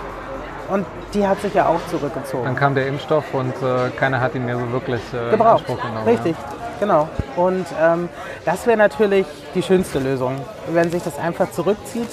Und 0.68 0.86
die 1.12 1.26
hat 1.26 1.40
sich 1.40 1.54
ja 1.54 1.66
auch 1.66 1.80
zurückgezogen. 1.90 2.44
Dann 2.44 2.56
kam 2.56 2.74
der 2.74 2.86
Impfstoff 2.86 3.32
und 3.34 3.54
äh, 3.62 3.90
keiner 3.98 4.20
hat 4.20 4.34
ihn 4.34 4.44
mehr 4.44 4.58
so 4.58 4.70
wirklich 4.72 5.02
äh, 5.12 5.30
Gebraucht. 5.30 5.66
genommen. 5.66 6.06
Richtig, 6.06 6.36
ja. 6.36 6.80
genau. 6.80 7.08
Und 7.36 7.66
ähm, 7.80 8.08
das 8.44 8.66
wäre 8.66 8.78
natürlich 8.78 9.26
die 9.54 9.62
schönste 9.62 9.98
Lösung, 9.98 10.36
wenn 10.72 10.90
sich 10.90 11.02
das 11.02 11.18
einfach 11.18 11.50
zurückzieht, 11.50 12.08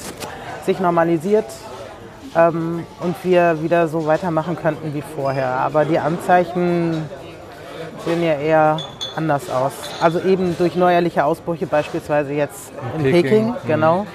sich 0.66 0.80
normalisiert 0.80 1.46
ähm, 2.36 2.86
und 3.00 3.16
wir 3.24 3.62
wieder 3.62 3.88
so 3.88 4.06
weitermachen 4.06 4.56
könnten 4.56 4.94
wie 4.94 5.04
vorher. 5.16 5.48
Aber 5.48 5.86
die 5.86 6.00
Anzeichen 6.00 7.10
sehen 8.06 8.24
ja 8.24 8.34
eher 8.34 8.78
anders 9.16 9.50
aus. 9.50 9.74
Also 10.02 10.20
eben 10.22 10.58
durch 10.58 10.76
neuerliche 10.76 11.26
Ausbrüche, 11.26 11.68
beispielsweise 11.68 12.34
jetzt 12.34 12.72
in, 12.98 13.06
in 13.06 13.12
Peking, 13.12 13.22
Peking 13.24 13.48
mhm. 13.48 13.68
genau. 13.68 14.08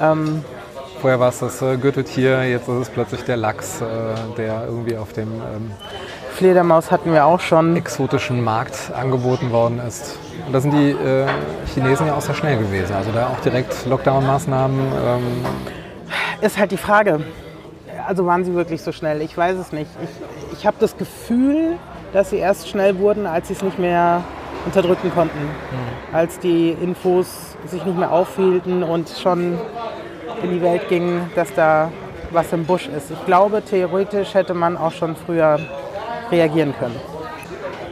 Ähm, 0.00 0.44
Vorher 1.00 1.20
war 1.20 1.28
es 1.28 1.38
das 1.38 1.62
äh, 1.62 1.76
Gürteltier, 1.76 2.42
jetzt 2.48 2.68
ist 2.68 2.74
es 2.74 2.90
plötzlich 2.90 3.22
der 3.22 3.36
Lachs, 3.36 3.80
äh, 3.80 3.84
der 4.36 4.64
irgendwie 4.66 4.96
auf 4.96 5.12
dem 5.12 5.28
ähm, 5.28 5.70
Fledermaus 6.32 6.90
hatten 6.90 7.12
wir 7.12 7.24
auch 7.24 7.40
schon. 7.40 7.76
exotischen 7.76 8.42
Markt 8.42 8.92
angeboten 8.92 9.52
worden 9.52 9.80
ist. 9.86 10.18
Und 10.46 10.52
da 10.52 10.60
sind 10.60 10.72
die 10.72 10.90
äh, 10.90 11.26
Chinesen 11.72 12.06
ja 12.06 12.14
auch 12.14 12.20
sehr 12.20 12.34
schnell 12.34 12.58
gewesen. 12.58 12.94
Also 12.94 13.12
da 13.12 13.28
auch 13.28 13.40
direkt 13.40 13.86
Lockdown-Maßnahmen. 13.86 14.78
Ähm 15.04 15.44
ist 16.40 16.58
halt 16.58 16.70
die 16.72 16.76
Frage. 16.76 17.20
Also 18.06 18.26
waren 18.26 18.44
sie 18.44 18.54
wirklich 18.54 18.82
so 18.82 18.92
schnell? 18.92 19.20
Ich 19.22 19.36
weiß 19.36 19.56
es 19.58 19.72
nicht. 19.72 19.90
Ich, 20.02 20.58
ich 20.58 20.66
habe 20.66 20.76
das 20.80 20.96
Gefühl, 20.96 21.76
dass 22.12 22.30
sie 22.30 22.38
erst 22.38 22.68
schnell 22.68 22.98
wurden, 22.98 23.26
als 23.26 23.48
sie 23.48 23.54
es 23.54 23.62
nicht 23.62 23.78
mehr 23.78 24.22
unterdrücken 24.64 25.12
konnten. 25.12 25.38
Mhm. 25.38 26.14
Als 26.14 26.38
die 26.38 26.70
Infos 26.70 27.56
sich 27.66 27.84
nicht 27.84 27.98
mehr 27.98 28.12
aufhielten 28.12 28.82
und 28.82 29.08
schon 29.08 29.58
in 30.42 30.50
die 30.50 30.62
Welt 30.62 30.88
gingen, 30.88 31.30
dass 31.34 31.52
da 31.54 31.90
was 32.30 32.52
im 32.52 32.64
Busch 32.64 32.88
ist. 32.88 33.10
Ich 33.10 33.24
glaube, 33.26 33.62
theoretisch 33.62 34.34
hätte 34.34 34.54
man 34.54 34.76
auch 34.76 34.92
schon 34.92 35.16
früher 35.16 35.58
reagieren 36.30 36.74
können. 36.78 36.96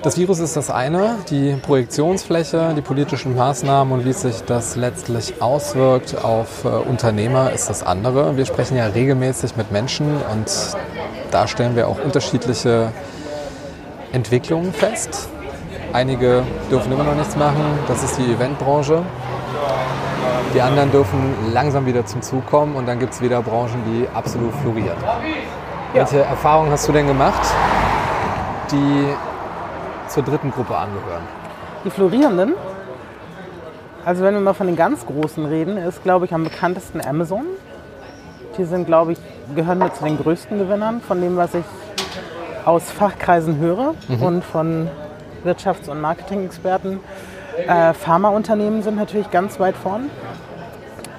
Das 0.03 0.17
Virus 0.19 0.39
ist 0.39 0.57
das 0.57 0.71
eine, 0.71 1.17
die 1.31 1.57
Projektionsfläche, 1.61 2.75
die 2.77 2.81
politischen 2.81 3.35
Maßnahmen 3.35 3.93
und 3.93 4.05
wie 4.05 4.13
sich 4.13 4.43
das 4.45 4.77
letztlich 4.77 5.43
auswirkt 5.43 6.23
auf 6.23 6.65
äh, 6.65 6.69
Unternehmer 6.69 7.51
ist 7.51 7.69
das 7.69 7.83
andere. 7.83 8.37
Wir 8.37 8.47
sprechen 8.47 8.77
ja 8.77 8.87
regelmäßig 8.87 9.57
mit 9.57 9.73
Menschen 9.73 10.07
und 10.33 10.77
da 11.33 11.49
stellen 11.49 11.75
wir 11.75 11.89
auch 11.89 11.99
unterschiedliche 12.05 12.93
Entwicklungen 14.13 14.73
fest. 14.73 15.29
Einige 15.93 16.45
dürfen 16.71 16.93
immer 16.93 17.05
noch 17.05 17.17
nichts 17.17 17.35
machen, 17.35 17.65
das 17.89 18.05
ist 18.05 18.17
die 18.17 18.33
Eventbranche. 18.33 19.03
Die 20.55 20.61
anderen 20.61 20.91
dürfen 20.91 21.35
langsam 21.53 21.87
wieder 21.87 22.07
zum 22.07 22.23
Zug 22.23 22.47
kommen 22.47 22.77
und 22.77 22.87
dann 22.87 22.99
gibt 22.99 23.13
es 23.13 23.21
wieder 23.21 23.43
Branchen, 23.43 23.83
die 23.87 24.09
absolut 24.15 24.55
florieren. 24.55 24.97
Ja. 25.03 26.01
Welche 26.01 26.21
Erfahrungen 26.21 26.71
hast 26.71 26.89
du 26.89 26.93
denn 26.93 27.07
gemacht, 27.07 27.41
die 28.71 29.07
zur 30.09 30.23
dritten 30.23 30.51
Gruppe 30.51 30.77
angehören? 30.77 31.23
Die 31.85 31.91
Florierenden? 31.91 32.55
Also 34.05 34.23
wenn 34.23 34.35
wir 34.35 34.41
mal 34.41 34.55
von 34.55 34.67
den 34.67 34.77
ganz 34.77 35.05
Großen 35.05 35.45
reden, 35.45 35.77
ist 35.79 36.03
glaube 36.03 36.27
ich 36.27 36.35
am 36.35 36.45
bekanntesten 36.45 37.01
Amazon. 37.01 37.45
Die 38.57 38.65
sind, 38.65 38.87
glaube 38.87 39.13
ich, 39.13 39.19
gehören 39.55 39.79
mit 39.79 39.95
zu 39.97 40.05
den 40.05 40.17
größten 40.19 40.59
Gewinnern 40.59 41.01
von 41.01 41.21
dem, 41.21 41.37
was 41.37 41.55
ich 41.55 41.65
aus 42.65 42.91
Fachkreisen 42.91 43.59
höre 43.59 43.95
mhm. 44.09 44.23
und 44.23 44.45
von 44.45 44.89
Wirtschafts- 45.45 45.89
und 45.89 46.01
Marketing-Experten. 46.01 47.01
Äh, 47.67 47.95
Pharmaunternehmen 47.95 48.83
sind 48.83 48.97
natürlich 48.97 49.31
ganz 49.31 49.59
weit 49.61 49.77
vorn. 49.77 50.11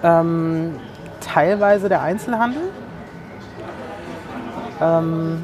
Ähm, 0.04 0.80
teilweise 1.22 1.89
der 1.89 2.01
Einzelhandel. 2.01 2.63
Ähm, 4.82 5.44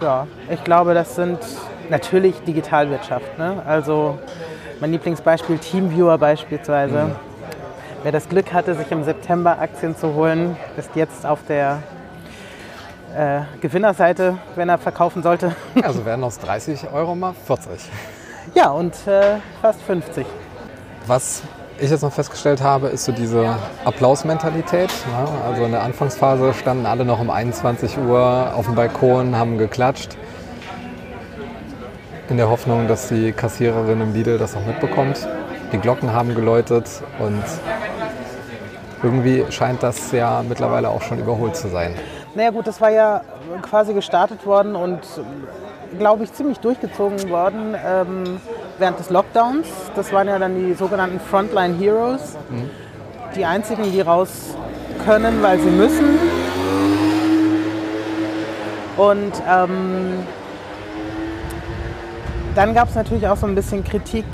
ja, 0.00 0.26
ich 0.50 0.62
glaube, 0.64 0.94
das 0.94 1.14
sind 1.14 1.38
natürlich 1.90 2.40
Digitalwirtschaft. 2.44 3.38
Ne? 3.38 3.62
Also 3.66 4.18
mein 4.80 4.92
Lieblingsbeispiel 4.92 5.58
Teamviewer 5.58 6.18
beispielsweise. 6.18 7.04
Mhm. 7.04 7.16
Wer 8.02 8.12
das 8.12 8.28
Glück 8.28 8.52
hatte, 8.52 8.74
sich 8.74 8.90
im 8.90 9.04
September 9.04 9.58
Aktien 9.58 9.96
zu 9.96 10.14
holen, 10.14 10.56
ist 10.76 10.90
jetzt 10.94 11.24
auf 11.24 11.40
der 11.48 11.82
äh, 13.16 13.40
Gewinnerseite, 13.60 14.36
wenn 14.56 14.68
er 14.68 14.78
verkaufen 14.78 15.22
sollte. 15.22 15.54
Also 15.82 16.04
werden 16.04 16.24
aus 16.24 16.38
30 16.38 16.92
Euro 16.92 17.14
mal 17.14 17.32
40. 17.46 17.88
Ja, 18.54 18.70
und 18.70 18.94
äh, 19.06 19.36
fast 19.62 19.80
50. 19.82 20.26
Was 21.06 21.42
ich 21.78 21.90
jetzt 21.90 22.02
noch 22.02 22.12
festgestellt 22.12 22.62
habe, 22.62 22.88
ist 22.88 23.04
so 23.04 23.12
diese 23.12 23.56
Applausmentalität. 23.84 24.90
Ja, 25.10 25.48
also 25.48 25.64
in 25.64 25.72
der 25.72 25.82
Anfangsphase 25.82 26.54
standen 26.54 26.86
alle 26.86 27.04
noch 27.04 27.20
um 27.20 27.30
21 27.30 27.98
Uhr 27.98 28.52
auf 28.54 28.66
dem 28.66 28.74
Balkon, 28.74 29.36
haben 29.36 29.58
geklatscht. 29.58 30.16
In 32.28 32.36
der 32.36 32.48
Hoffnung, 32.48 32.88
dass 32.88 33.08
die 33.08 33.32
Kassiererin 33.32 34.00
im 34.00 34.14
Lidl 34.14 34.38
das 34.38 34.56
auch 34.56 34.64
mitbekommt. 34.64 35.26
Die 35.72 35.78
Glocken 35.78 36.12
haben 36.12 36.34
geläutet 36.34 36.88
und 37.18 37.42
irgendwie 39.02 39.44
scheint 39.50 39.82
das 39.82 40.12
ja 40.12 40.42
mittlerweile 40.48 40.88
auch 40.88 41.02
schon 41.02 41.18
überholt 41.18 41.56
zu 41.56 41.68
sein. 41.68 41.94
Naja 42.34 42.50
gut, 42.50 42.66
das 42.66 42.80
war 42.80 42.90
ja 42.90 43.20
quasi 43.62 43.92
gestartet 43.92 44.46
worden 44.46 44.74
und 44.74 45.00
glaube 45.98 46.24
ich 46.24 46.32
ziemlich 46.32 46.58
durchgezogen 46.58 47.28
worden 47.28 47.76
ähm, 47.86 48.40
während 48.78 48.98
des 48.98 49.10
Lockdowns. 49.10 49.66
Das 49.94 50.12
waren 50.12 50.28
ja 50.28 50.38
dann 50.38 50.54
die 50.56 50.74
sogenannten 50.74 51.20
Frontline 51.20 51.76
Heroes. 51.76 52.36
Mhm. 52.50 52.70
Die 53.36 53.44
einzigen, 53.44 53.90
die 53.90 54.00
raus 54.00 54.54
können, 55.04 55.42
weil 55.42 55.58
sie 55.58 55.70
müssen. 55.70 56.18
Und 58.96 59.32
ähm, 59.48 60.24
dann 62.54 62.74
gab 62.74 62.88
es 62.88 62.94
natürlich 62.94 63.26
auch 63.26 63.36
so 63.36 63.46
ein 63.46 63.54
bisschen 63.54 63.82
Kritik 63.82 64.26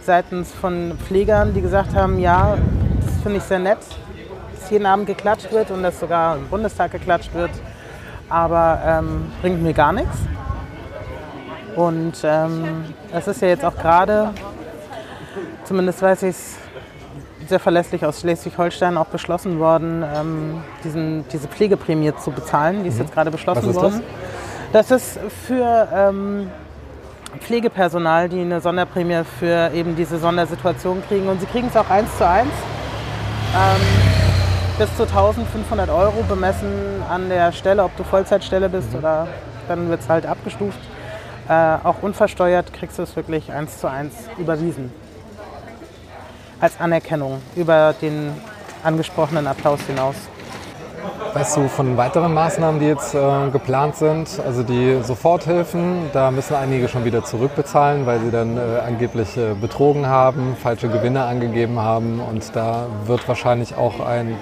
seitens 0.00 0.50
von 0.52 0.96
Pflegern, 1.06 1.52
die 1.54 1.60
gesagt 1.60 1.94
haben, 1.94 2.18
ja, 2.18 2.56
das 3.04 3.22
finde 3.22 3.38
ich 3.38 3.44
sehr 3.44 3.58
nett, 3.58 3.78
dass 4.58 4.70
jeden 4.70 4.86
Abend 4.86 5.06
geklatscht 5.06 5.52
wird 5.52 5.70
und 5.70 5.82
dass 5.82 6.00
sogar 6.00 6.36
im 6.36 6.48
Bundestag 6.48 6.92
geklatscht 6.92 7.34
wird, 7.34 7.50
aber 8.28 8.80
ähm, 8.86 9.32
bringt 9.42 9.62
mir 9.62 9.74
gar 9.74 9.92
nichts. 9.92 10.16
Und 11.76 12.14
ähm, 12.22 12.84
das 13.12 13.26
ist 13.28 13.42
ja 13.42 13.48
jetzt 13.48 13.64
auch 13.64 13.76
gerade, 13.76 14.30
zumindest 15.64 16.02
weiß 16.02 16.22
ich 16.24 16.30
es 16.30 16.56
sehr 17.48 17.60
verlässlich 17.60 18.04
aus 18.04 18.20
Schleswig-Holstein 18.20 18.96
auch 18.96 19.06
beschlossen 19.06 19.58
worden, 19.58 20.02
ähm, 20.02 20.62
diesen, 20.82 21.26
diese 21.28 21.48
Pflegeprämie 21.48 22.12
zu 22.16 22.30
bezahlen. 22.30 22.82
Die 22.82 22.88
ist 22.88 22.96
mhm. 22.96 23.02
jetzt 23.02 23.14
gerade 23.14 23.30
beschlossen 23.30 23.62
Was 23.62 23.70
ist 23.70 23.82
worden. 23.82 24.02
Das? 24.72 24.88
das 24.88 25.02
ist 25.02 25.18
für 25.46 25.88
ähm, 25.92 26.50
Pflegepersonal, 27.40 28.28
die 28.28 28.40
eine 28.40 28.60
Sonderprämie 28.60 29.22
für 29.38 29.70
eben 29.74 29.96
diese 29.96 30.18
Sondersituation 30.18 31.02
kriegen. 31.06 31.28
Und 31.28 31.40
sie 31.40 31.46
kriegen 31.46 31.68
es 31.68 31.76
auch 31.76 31.90
eins 31.90 32.16
zu 32.16 32.26
eins. 32.26 32.52
Ähm, 33.54 33.82
bis 34.78 34.96
zu 34.96 35.04
1500 35.04 35.88
Euro 35.90 36.24
bemessen 36.28 37.02
an 37.08 37.28
der 37.28 37.52
Stelle, 37.52 37.84
ob 37.84 37.96
du 37.96 38.02
Vollzeitstelle 38.02 38.68
bist 38.68 38.92
mhm. 38.92 38.98
oder 38.98 39.28
dann 39.68 39.88
wird 39.88 40.00
es 40.00 40.08
halt 40.08 40.26
abgestuft. 40.26 40.78
Äh, 41.48 41.76
auch 41.84 42.02
unversteuert 42.02 42.72
kriegst 42.72 42.98
du 42.98 43.02
es 43.02 43.14
wirklich 43.16 43.52
eins 43.52 43.78
zu 43.78 43.88
eins 43.88 44.14
überwiesen. 44.38 44.92
Als 46.60 46.80
Anerkennung 46.80 47.42
über 47.54 47.94
den 48.00 48.32
angesprochenen 48.82 49.46
Applaus 49.46 49.80
hinaus. 49.82 50.16
Weißt 51.34 51.56
du 51.56 51.68
von 51.68 51.96
weiteren 51.96 52.32
Maßnahmen, 52.32 52.80
die 52.80 52.86
jetzt 52.86 53.14
äh, 53.14 53.50
geplant 53.50 53.96
sind? 53.96 54.40
Also 54.46 54.62
die 54.62 55.02
Soforthilfen, 55.02 56.10
da 56.12 56.30
müssen 56.30 56.54
einige 56.54 56.88
schon 56.88 57.04
wieder 57.04 57.24
zurückbezahlen, 57.24 58.06
weil 58.06 58.20
sie 58.20 58.30
dann 58.30 58.56
äh, 58.56 58.60
angeblich 58.86 59.36
äh, 59.36 59.54
betrogen 59.60 60.06
haben, 60.06 60.56
falsche 60.62 60.88
Gewinne 60.88 61.24
angegeben 61.24 61.80
haben 61.80 62.20
und 62.20 62.54
da 62.54 62.86
wird 63.06 63.26
wahrscheinlich 63.28 63.76
auch 63.76 64.00
ein 64.00 64.36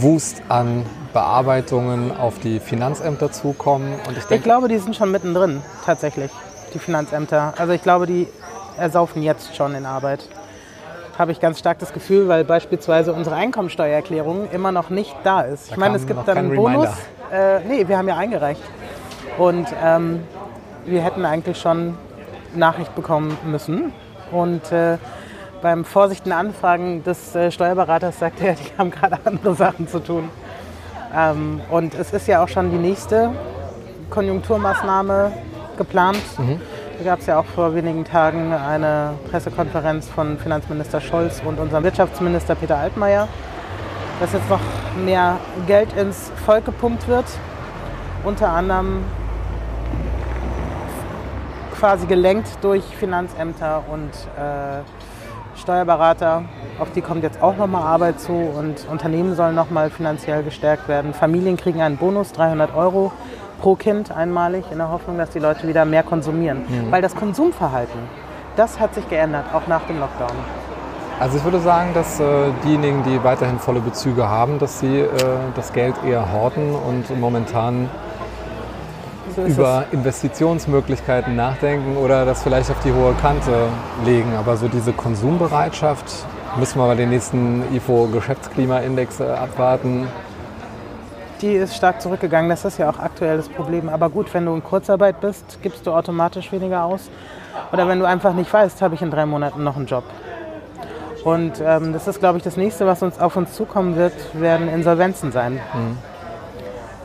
Wust 0.00 0.42
an 0.48 0.86
Bearbeitungen 1.12 2.16
auf 2.16 2.38
die 2.38 2.60
Finanzämter 2.60 3.30
zukommen. 3.32 3.94
Und 4.06 4.12
ich, 4.12 4.18
Ich 4.18 4.24
denke, 4.24 4.44
glaube, 4.44 4.68
die 4.68 4.78
sind 4.78 4.96
schon 4.96 5.10
mittendrin, 5.10 5.62
tatsächlich, 5.84 6.30
die 6.72 6.78
Finanzämter. 6.78 7.54
Also 7.58 7.72
ich 7.72 7.82
glaube, 7.82 8.06
die 8.06 8.28
ersaufen 8.78 9.22
jetzt 9.22 9.54
schon 9.56 9.74
in 9.74 9.84
Arbeit. 9.86 10.28
Habe 11.18 11.32
ich 11.32 11.40
ganz 11.40 11.58
stark 11.58 11.78
das 11.78 11.92
Gefühl, 11.92 12.28
weil 12.28 12.44
beispielsweise 12.44 13.12
unsere 13.12 13.36
Einkommensteuererklärung 13.36 14.48
immer 14.50 14.72
noch 14.72 14.88
nicht 14.88 15.14
da 15.24 15.42
ist. 15.42 15.66
Ich 15.66 15.74
Da 15.74 15.80
meine, 15.80 15.92
kam 15.94 16.00
es 16.00 16.06
gibt 16.06 16.26
dann 16.26 16.38
einen 16.38 16.56
Bonus. 16.56 16.88
Äh, 17.30 17.60
nee, 17.68 17.86
wir 17.86 17.98
haben 17.98 18.08
ja 18.08 18.16
eingereicht. 18.16 18.62
Und 19.36 19.66
ähm, 19.82 20.22
wir 20.86 21.02
hätten 21.02 21.24
eigentlich 21.24 21.58
schon 21.60 21.96
Nachricht 22.54 22.94
bekommen 22.94 23.36
müssen. 23.44 23.92
Und 24.30 24.72
äh, 24.72 24.96
beim 25.62 25.84
vorsichtigen 25.84 26.32
Anfragen 26.32 27.02
des 27.04 27.34
äh, 27.34 27.50
Steuerberaters 27.50 28.18
sagte 28.18 28.48
er, 28.48 28.54
die 28.56 28.76
haben 28.76 28.90
gerade 28.90 29.18
andere 29.24 29.54
Sachen 29.54 29.88
zu 29.88 30.00
tun. 30.00 30.28
Ähm, 31.16 31.60
und 31.70 31.94
es 31.94 32.12
ist 32.12 32.26
ja 32.26 32.42
auch 32.42 32.48
schon 32.48 32.70
die 32.70 32.76
nächste 32.76 33.30
Konjunkturmaßnahme 34.10 35.32
geplant. 35.78 36.18
Da 36.98 37.04
gab 37.04 37.20
es 37.20 37.26
ja 37.26 37.38
auch 37.38 37.46
vor 37.46 37.74
wenigen 37.74 38.04
Tagen 38.04 38.52
eine 38.52 39.14
Pressekonferenz 39.30 40.08
von 40.08 40.38
Finanzminister 40.38 41.00
Scholz 41.00 41.40
und 41.44 41.58
unserem 41.58 41.82
Wirtschaftsminister 41.84 42.54
Peter 42.54 42.76
Altmaier, 42.76 43.26
dass 44.20 44.32
jetzt 44.32 44.50
noch 44.50 44.60
mehr 45.02 45.38
Geld 45.66 45.92
ins 45.94 46.30
Volk 46.44 46.66
gepumpt 46.66 47.08
wird. 47.08 47.24
Unter 48.24 48.50
anderem 48.50 49.04
quasi 51.78 52.06
gelenkt 52.06 52.48
durch 52.60 52.84
Finanzämter 52.84 53.82
und 53.90 54.10
äh, 54.38 54.82
Steuerberater. 55.62 56.42
Auf 56.78 56.90
die 56.92 57.00
kommt 57.00 57.22
jetzt 57.22 57.40
auch 57.40 57.56
nochmal 57.56 57.82
Arbeit 57.82 58.20
zu 58.20 58.32
und 58.32 58.86
Unternehmen 58.90 59.34
sollen 59.36 59.54
nochmal 59.54 59.90
finanziell 59.90 60.42
gestärkt 60.42 60.88
werden. 60.88 61.14
Familien 61.14 61.56
kriegen 61.56 61.80
einen 61.80 61.96
Bonus, 61.96 62.32
300 62.32 62.74
Euro 62.74 63.12
pro 63.60 63.76
Kind 63.76 64.10
einmalig, 64.10 64.64
in 64.72 64.78
der 64.78 64.90
Hoffnung, 64.90 65.18
dass 65.18 65.30
die 65.30 65.38
Leute 65.38 65.68
wieder 65.68 65.84
mehr 65.84 66.02
konsumieren. 66.02 66.64
Weil 66.90 67.00
das 67.00 67.14
Konsumverhalten, 67.14 68.00
das 68.56 68.80
hat 68.80 68.94
sich 68.94 69.08
geändert, 69.08 69.44
auch 69.54 69.68
nach 69.68 69.82
dem 69.86 70.00
Lockdown. 70.00 70.36
also 71.20 71.38
ich 71.38 71.44
würde 71.44 71.60
sagen, 71.60 71.94
dass 71.94 72.18
äh, 72.18 72.24
diejenigen, 72.64 73.04
die 73.04 73.22
weiterhin 73.22 73.60
volle 73.60 73.80
Bezüge 73.80 74.28
haben, 74.28 74.58
dass 74.58 74.80
sie 74.80 74.98
äh, 74.98 75.08
das 75.54 75.72
Geld 75.72 75.94
eher 76.04 76.32
horten 76.32 76.74
und 76.74 77.16
momentan 77.20 77.88
So 79.34 79.42
über 79.42 79.84
Investitionsmöglichkeiten 79.92 81.34
nachdenken 81.36 81.96
oder 81.96 82.24
das 82.24 82.42
vielleicht 82.42 82.70
auf 82.70 82.80
die 82.84 82.92
hohe 82.92 83.14
Kante 83.14 83.68
legen. 84.04 84.34
Aber 84.38 84.56
so 84.56 84.68
diese 84.68 84.92
Konsumbereitschaft 84.92 86.04
müssen 86.56 86.78
wir 86.78 86.86
mal 86.86 86.96
den 86.96 87.10
nächsten 87.10 87.62
IFO-Geschäftsklimaindex 87.74 89.20
äh, 89.20 89.24
abwarten. 89.24 90.06
Die 91.40 91.52
ist 91.54 91.74
stark 91.74 92.00
zurückgegangen. 92.02 92.50
Das 92.50 92.64
ist 92.64 92.78
ja 92.78 92.90
auch 92.90 92.98
aktuell 92.98 93.36
das 93.36 93.48
Problem. 93.48 93.88
Aber 93.88 94.10
gut, 94.10 94.32
wenn 94.34 94.46
du 94.46 94.54
in 94.54 94.62
Kurzarbeit 94.62 95.20
bist, 95.20 95.58
gibst 95.62 95.86
du 95.86 95.92
automatisch 95.92 96.52
weniger 96.52 96.84
aus. 96.84 97.10
Oder 97.72 97.88
wenn 97.88 97.98
du 97.98 98.06
einfach 98.06 98.34
nicht 98.34 98.52
weißt, 98.52 98.82
habe 98.82 98.94
ich 98.94 99.02
in 99.02 99.10
drei 99.10 99.26
Monaten 99.26 99.64
noch 99.64 99.76
einen 99.76 99.86
Job. 99.86 100.04
Und 101.24 101.62
ähm, 101.64 101.92
das 101.92 102.06
ist, 102.08 102.18
glaube 102.18 102.38
ich, 102.38 102.44
das 102.44 102.56
nächste, 102.56 102.86
was 102.86 103.02
uns 103.02 103.18
auf 103.18 103.36
uns 103.36 103.54
zukommen 103.54 103.96
wird, 103.96 104.12
werden 104.34 104.68
Insolvenzen 104.68 105.32
sein. 105.32 105.60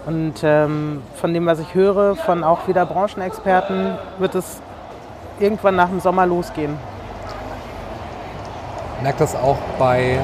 Und 0.07 0.35
ähm, 0.41 1.03
von 1.15 1.33
dem, 1.33 1.45
was 1.45 1.59
ich 1.59 1.75
höre, 1.75 2.15
von 2.15 2.45
auch 2.45 2.69
wieder 2.69 2.85
Branchenexperten, 2.85 3.97
wird 4.19 4.35
es 4.35 4.61
irgendwann 5.37 5.75
nach 5.75 5.89
dem 5.89 5.99
Sommer 5.99 6.25
losgehen. 6.25 6.77
merkt 9.03 9.19
das 9.19 9.35
auch 9.35 9.57
bei 9.77 10.13
äh, 10.13 10.17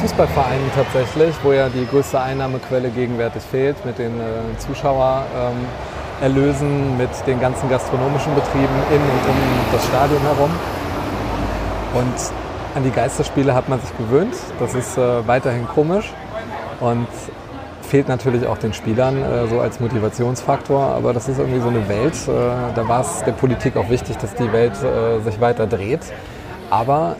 Fußballvereinen 0.00 0.72
tatsächlich, 0.74 1.36
wo 1.44 1.52
ja 1.52 1.68
die 1.68 1.86
größte 1.86 2.20
Einnahmequelle 2.20 2.90
gegenwärtig 2.90 3.44
fehlt 3.44 3.76
mit 3.86 3.98
den 3.98 4.18
äh, 4.18 4.22
Zuschauererlösen, 4.58 6.68
ähm, 6.68 6.96
mit 6.98 7.10
den 7.24 7.40
ganzen 7.40 7.70
gastronomischen 7.70 8.34
Betrieben 8.34 8.74
in 8.90 9.00
und 9.00 9.28
um 9.30 9.36
das 9.72 9.86
Stadion 9.86 10.22
herum. 10.22 10.50
Und 11.94 12.16
an 12.74 12.82
die 12.82 12.90
Geisterspiele 12.90 13.54
hat 13.54 13.68
man 13.68 13.80
sich 13.80 13.96
gewöhnt. 13.96 14.34
Das 14.58 14.74
ist 14.74 14.98
äh, 14.98 15.24
weiterhin 15.28 15.68
komisch 15.68 16.12
und 16.80 17.06
fehlt 17.92 18.08
natürlich 18.08 18.46
auch 18.46 18.56
den 18.56 18.72
Spielern 18.72 19.18
äh, 19.18 19.46
so 19.48 19.60
als 19.60 19.78
Motivationsfaktor. 19.78 20.82
Aber 20.82 21.12
das 21.12 21.28
ist 21.28 21.38
irgendwie 21.38 21.60
so 21.60 21.68
eine 21.68 21.86
Welt. 21.90 22.14
Äh, 22.26 22.30
da 22.74 22.88
war 22.88 23.02
es 23.02 23.22
der 23.24 23.32
Politik 23.32 23.76
auch 23.76 23.90
wichtig, 23.90 24.16
dass 24.16 24.34
die 24.34 24.50
Welt 24.50 24.72
äh, 24.82 25.20
sich 25.20 25.38
weiter 25.42 25.66
dreht. 25.66 26.00
Aber 26.70 27.16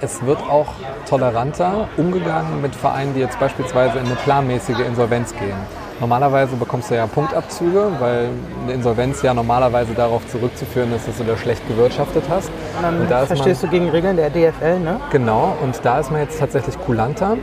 es 0.00 0.24
wird 0.24 0.38
auch 0.48 0.68
toleranter 1.06 1.88
umgegangen 1.98 2.62
mit 2.62 2.74
Vereinen, 2.74 3.12
die 3.12 3.20
jetzt 3.20 3.38
beispielsweise 3.38 3.98
in 3.98 4.06
eine 4.06 4.14
planmäßige 4.14 4.80
Insolvenz 4.80 5.34
gehen. 5.34 5.58
Normalerweise 6.00 6.56
bekommst 6.56 6.90
du 6.90 6.94
ja 6.94 7.06
Punktabzüge, 7.06 7.88
weil 8.00 8.30
eine 8.64 8.72
Insolvenz 8.72 9.20
ja 9.20 9.34
normalerweise 9.34 9.92
darauf 9.92 10.26
zurückzuführen 10.26 10.90
ist, 10.94 11.06
dass 11.06 11.18
du 11.18 11.24
da 11.24 11.36
schlecht 11.36 11.68
gewirtschaftet 11.68 12.24
hast. 12.30 12.50
Und 12.78 13.02
Und 13.02 13.10
da 13.10 13.22
ist 13.24 13.28
man- 13.28 13.36
verstehst 13.36 13.62
du 13.62 13.68
gegen 13.68 13.90
Regeln 13.90 14.16
der 14.16 14.30
DFL, 14.30 14.80
ne? 14.80 15.00
Genau, 15.10 15.54
und 15.62 15.78
da 15.84 16.00
ist 16.00 16.10
man 16.10 16.22
jetzt 16.22 16.40
tatsächlich 16.40 16.80
kulanter. 16.80 17.36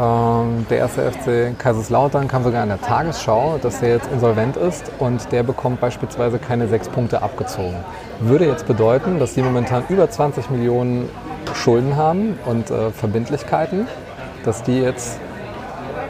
Ähm, 0.00 0.64
der 0.70 0.78
erste 0.78 1.10
FC 1.10 1.58
Kaiserslautern 1.58 2.28
kam 2.28 2.44
sogar 2.44 2.62
in 2.62 2.68
der 2.68 2.80
Tagesschau, 2.80 3.58
dass 3.60 3.80
der 3.80 3.90
jetzt 3.90 4.10
insolvent 4.12 4.56
ist 4.56 4.92
und 5.00 5.32
der 5.32 5.42
bekommt 5.42 5.80
beispielsweise 5.80 6.38
keine 6.38 6.68
sechs 6.68 6.88
Punkte 6.88 7.20
abgezogen. 7.20 7.76
Würde 8.20 8.46
jetzt 8.46 8.66
bedeuten, 8.66 9.18
dass 9.18 9.34
die 9.34 9.42
momentan 9.42 9.82
über 9.88 10.08
20 10.08 10.50
Millionen 10.50 11.10
Schulden 11.54 11.96
haben 11.96 12.38
und 12.46 12.70
äh, 12.70 12.90
Verbindlichkeiten, 12.90 13.88
dass 14.44 14.62
die 14.62 14.80
jetzt 14.80 15.18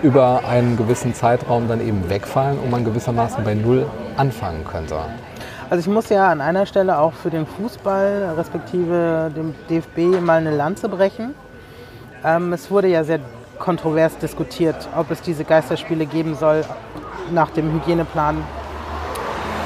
über 0.02 0.42
einen 0.46 0.76
gewissen 0.76 1.14
Zeitraum 1.14 1.66
dann 1.66 1.80
eben 1.80 2.08
wegfallen 2.10 2.58
und 2.58 2.70
man 2.70 2.84
gewissermaßen 2.84 3.42
bei 3.42 3.54
Null 3.54 3.86
anfangen 4.16 4.64
könnte. 4.64 4.96
Also 5.70 5.80
ich 5.80 5.92
muss 5.92 6.08
ja 6.08 6.28
an 6.30 6.40
einer 6.40 6.66
Stelle 6.66 6.98
auch 6.98 7.14
für 7.14 7.30
den 7.30 7.46
Fußball 7.46 8.34
respektive 8.36 9.30
dem 9.34 9.54
DFB 9.68 10.20
mal 10.20 10.38
eine 10.38 10.54
Lanze 10.54 10.88
brechen. 10.88 11.34
Ähm, 12.24 12.52
es 12.52 12.70
wurde 12.70 12.88
ja 12.88 13.04
sehr 13.04 13.20
kontrovers 13.58 14.16
diskutiert, 14.18 14.88
ob 14.96 15.10
es 15.10 15.20
diese 15.20 15.44
Geisterspiele 15.44 16.06
geben 16.06 16.34
soll 16.34 16.64
nach 17.30 17.50
dem 17.50 17.72
Hygieneplan. 17.72 18.42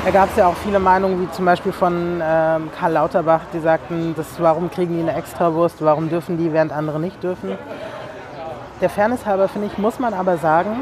Da 0.04 0.10
gab 0.10 0.30
es 0.30 0.36
ja 0.36 0.48
auch 0.48 0.56
viele 0.56 0.80
Meinungen, 0.80 1.22
wie 1.22 1.30
zum 1.30 1.44
Beispiel 1.44 1.70
von 1.70 2.20
ähm, 2.20 2.70
Karl 2.78 2.92
Lauterbach, 2.92 3.42
die 3.52 3.60
sagten, 3.60 4.14
das, 4.16 4.26
warum 4.38 4.68
kriegen 4.68 4.96
die 4.96 5.00
eine 5.00 5.14
Extrawurst, 5.14 5.76
warum 5.80 6.08
dürfen 6.08 6.38
die, 6.38 6.52
während 6.52 6.72
andere 6.72 6.98
nicht 6.98 7.22
dürfen. 7.22 7.56
Der 8.80 8.90
Fairness 8.90 9.24
halber, 9.24 9.46
finde 9.46 9.68
ich, 9.68 9.78
muss 9.78 10.00
man 10.00 10.12
aber 10.12 10.38
sagen, 10.38 10.80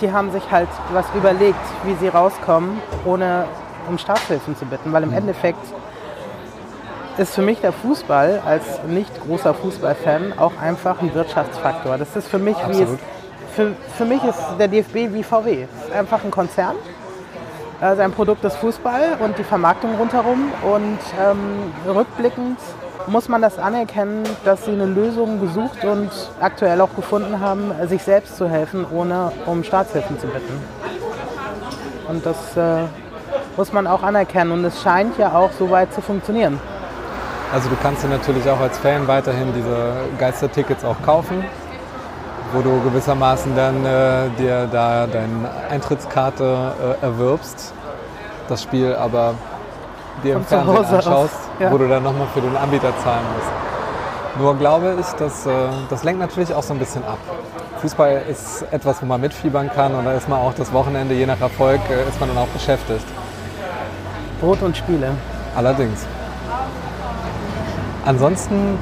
die 0.00 0.12
haben 0.12 0.30
sich 0.30 0.48
halt 0.50 0.68
was 0.92 1.06
überlegt, 1.16 1.58
wie 1.84 1.94
sie 1.94 2.06
rauskommen, 2.06 2.80
ohne 3.04 3.46
um 3.88 3.98
Staatshilfen 3.98 4.56
zu 4.56 4.64
bitten. 4.64 4.92
Weil 4.92 5.02
im 5.02 5.12
Endeffekt 5.12 5.64
ist 7.18 7.34
für 7.34 7.42
mich 7.42 7.60
der 7.60 7.72
Fußball 7.72 8.42
als 8.44 8.82
nicht 8.86 9.10
großer 9.26 9.54
Fußballfan 9.54 10.38
auch 10.38 10.52
einfach 10.60 11.00
ein 11.00 11.14
Wirtschaftsfaktor. 11.14 11.98
Das 11.98 12.16
ist 12.16 12.28
für 12.28 12.38
mich 12.38 12.56
wie 12.68 12.72
es, 12.72 12.80
Absolut. 12.80 13.00
für, 13.54 13.72
für 13.96 14.04
mich 14.04 14.22
ist 14.24 14.38
der 14.58 14.68
DFB 14.68 15.12
wie 15.12 15.22
VW. 15.22 15.64
Es 15.64 15.88
ist 15.88 15.94
einfach 15.94 16.24
ein 16.24 16.30
Konzern. 16.30 16.74
Also 17.80 18.02
ein 18.02 18.12
Produkt 18.12 18.44
des 18.44 18.54
Fußball 18.56 19.18
und 19.20 19.36
die 19.38 19.44
Vermarktung 19.44 19.96
rundherum. 19.96 20.52
Und 20.62 20.98
ähm, 21.20 21.72
rückblickend 21.92 22.58
muss 23.08 23.28
man 23.28 23.42
das 23.42 23.58
anerkennen, 23.58 24.22
dass 24.44 24.64
sie 24.64 24.70
eine 24.70 24.86
Lösung 24.86 25.40
gesucht 25.40 25.84
und 25.84 26.10
aktuell 26.40 26.80
auch 26.80 26.94
gefunden 26.94 27.40
haben, 27.40 27.72
sich 27.88 28.04
selbst 28.04 28.36
zu 28.36 28.48
helfen, 28.48 28.86
ohne 28.90 29.32
um 29.46 29.64
Staatshilfen 29.64 30.18
zu 30.20 30.28
bitten. 30.28 30.60
Und 32.08 32.24
das 32.24 32.56
äh, 32.56 32.84
muss 33.56 33.72
man 33.72 33.86
auch 33.86 34.02
anerkennen. 34.02 34.52
Und 34.52 34.64
es 34.64 34.80
scheint 34.82 35.18
ja 35.18 35.32
auch 35.34 35.50
so 35.58 35.70
weit 35.70 35.92
zu 35.92 36.00
funktionieren. 36.00 36.60
Also 37.52 37.68
du 37.68 37.76
kannst 37.82 38.02
dir 38.02 38.08
natürlich 38.08 38.48
auch 38.48 38.60
als 38.60 38.78
Fan 38.78 39.06
weiterhin 39.06 39.52
diese 39.52 39.92
Geistertickets 40.18 40.84
auch 40.84 40.96
kaufen, 41.04 41.44
wo 42.54 42.62
du 42.62 42.80
gewissermaßen 42.80 43.54
dann 43.54 43.84
äh, 43.84 44.30
dir 44.38 44.66
da 44.72 45.06
deine 45.06 45.50
Eintrittskarte 45.68 46.72
äh, 47.02 47.04
erwirbst, 47.04 47.74
das 48.48 48.62
Spiel 48.62 48.94
aber 48.94 49.34
dir 50.24 50.36
im 50.36 50.44
Von 50.46 50.64
Fernsehen 50.64 50.96
anschaust, 50.96 51.34
ja. 51.60 51.70
wo 51.70 51.76
du 51.76 51.88
dann 51.88 52.02
nochmal 52.02 52.26
für 52.32 52.40
den 52.40 52.56
Anbieter 52.56 52.92
zahlen 53.04 53.24
musst. 53.36 54.40
Nur 54.40 54.56
glaube 54.56 54.96
ich, 54.98 55.06
dass, 55.16 55.44
äh, 55.44 55.50
das 55.90 56.04
lenkt 56.04 56.20
natürlich 56.20 56.54
auch 56.54 56.62
so 56.62 56.72
ein 56.72 56.78
bisschen 56.78 57.04
ab. 57.04 57.18
Fußball 57.82 58.22
ist 58.30 58.64
etwas, 58.70 59.02
wo 59.02 59.06
man 59.06 59.20
mitfiebern 59.20 59.70
kann 59.74 59.94
und 59.94 60.06
da 60.06 60.14
ist 60.14 60.26
man 60.26 60.38
auch 60.38 60.54
das 60.54 60.72
Wochenende, 60.72 61.14
je 61.14 61.26
nach 61.26 61.40
Erfolg, 61.40 61.80
äh, 61.90 62.08
ist 62.08 62.18
man 62.18 62.30
dann 62.30 62.38
auch 62.38 62.48
beschäftigt. 62.48 63.04
Brot 64.40 64.62
und 64.62 64.74
Spiele. 64.74 65.10
Allerdings. 65.54 66.06
Ansonsten 68.04 68.76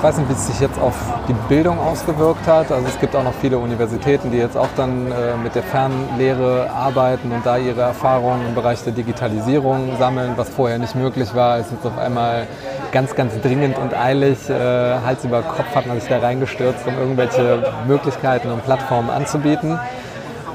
Ich 0.00 0.02
weiß 0.02 0.16
nicht, 0.16 0.30
wie 0.30 0.32
es 0.32 0.46
sich 0.46 0.60
jetzt 0.60 0.80
auf 0.80 0.94
die 1.28 1.34
Bildung 1.50 1.78
ausgewirkt 1.78 2.46
hat. 2.46 2.72
Also 2.72 2.86
es 2.88 2.98
gibt 2.98 3.14
auch 3.14 3.22
noch 3.22 3.34
viele 3.34 3.58
Universitäten, 3.58 4.30
die 4.30 4.38
jetzt 4.38 4.56
auch 4.56 4.70
dann 4.74 5.12
äh, 5.12 5.36
mit 5.36 5.54
der 5.54 5.62
Fernlehre 5.62 6.70
arbeiten 6.70 7.30
und 7.30 7.44
da 7.44 7.58
ihre 7.58 7.82
Erfahrungen 7.82 8.46
im 8.48 8.54
Bereich 8.54 8.82
der 8.82 8.94
Digitalisierung 8.94 9.98
sammeln, 9.98 10.32
was 10.36 10.48
vorher 10.48 10.78
nicht 10.78 10.94
möglich 10.94 11.34
war. 11.34 11.58
Ist 11.58 11.70
jetzt 11.72 11.84
auf 11.84 11.98
einmal 11.98 12.46
ganz, 12.92 13.14
ganz 13.14 13.38
dringend 13.42 13.76
und 13.76 13.92
eilig, 13.92 14.48
äh, 14.48 14.54
Hals 15.04 15.22
über 15.22 15.42
Kopf 15.42 15.74
hat 15.74 15.86
man 15.86 16.00
sich 16.00 16.08
da 16.08 16.20
reingestürzt, 16.20 16.86
um 16.86 16.96
irgendwelche 16.96 17.62
Möglichkeiten 17.86 18.50
und 18.50 18.64
Plattformen 18.64 19.10
anzubieten. 19.10 19.78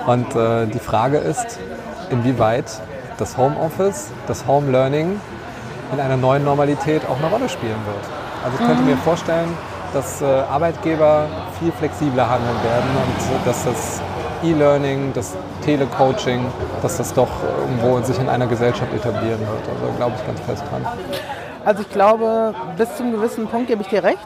Und 0.08 0.36
äh, 0.36 0.66
die 0.66 0.80
Frage 0.80 1.18
ist, 1.18 1.60
inwieweit 2.10 2.66
das 3.20 3.38
Homeoffice, 3.38 4.10
das 4.26 4.48
Home 4.48 4.72
Learning 4.72 5.20
in 5.92 6.00
einer 6.00 6.18
neuen 6.18 6.44
Normalität 6.44 7.04
auch 7.10 7.18
eine 7.18 7.28
Rolle 7.28 7.50
spielen 7.50 7.80
wird. 7.86 8.06
Also 8.44 8.58
ich 8.60 8.68
könnte 8.68 8.84
mir 8.84 8.98
vorstellen, 8.98 9.50
dass 9.94 10.22
äh, 10.22 10.26
Arbeitgeber 10.26 11.28
viel 11.60 11.72
flexibler 11.72 12.30
handeln 12.30 12.58
werden 12.64 12.90
und 12.96 13.48
dass 13.48 13.64
das 13.64 14.02
E-Learning, 14.44 15.14
das 15.14 15.34
Telecoaching, 15.64 16.46
dass 16.82 16.98
das 16.98 17.14
doch 17.14 17.30
irgendwo 17.60 18.00
sich 18.02 18.20
in 18.20 18.30
einer 18.30 18.48
Gesellschaft 18.48 18.94
etablieren 18.94 19.40
wird. 19.40 19.70
Also 19.70 19.94
glaube 19.98 20.14
ich 20.20 20.28
ganz 20.28 20.40
fest 20.42 20.64
dran. 20.70 20.86
Also 21.64 21.82
ich 21.82 21.90
glaube, 21.90 22.54
bis 22.78 22.96
zu 22.96 23.04
einem 23.04 23.14
gewissen 23.14 23.48
Punkt 23.48 23.68
gebe 23.68 23.82
ich 23.82 23.88
dir 23.88 24.04
recht. 24.04 24.20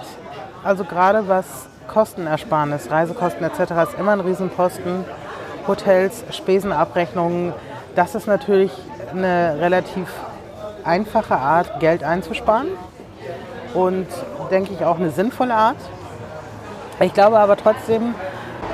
Also 0.63 0.83
gerade 0.83 1.27
was 1.27 1.45
Kostenersparnis, 1.87 2.91
Reisekosten 2.91 3.45
etc. 3.45 3.59
ist 3.89 3.99
immer 3.99 4.11
ein 4.11 4.19
Riesenposten. 4.19 5.05
Hotels, 5.67 6.23
Spesenabrechnungen, 6.31 7.53
das 7.95 8.15
ist 8.15 8.27
natürlich 8.27 8.71
eine 9.11 9.55
relativ 9.59 10.07
einfache 10.83 11.35
Art, 11.35 11.79
Geld 11.79 12.03
einzusparen 12.03 12.67
und 13.73 14.07
denke 14.51 14.73
ich 14.73 14.83
auch 14.83 14.97
eine 14.97 15.11
sinnvolle 15.11 15.53
Art. 15.53 15.77
Ich 16.99 17.13
glaube 17.13 17.39
aber 17.39 17.55
trotzdem, 17.55 18.15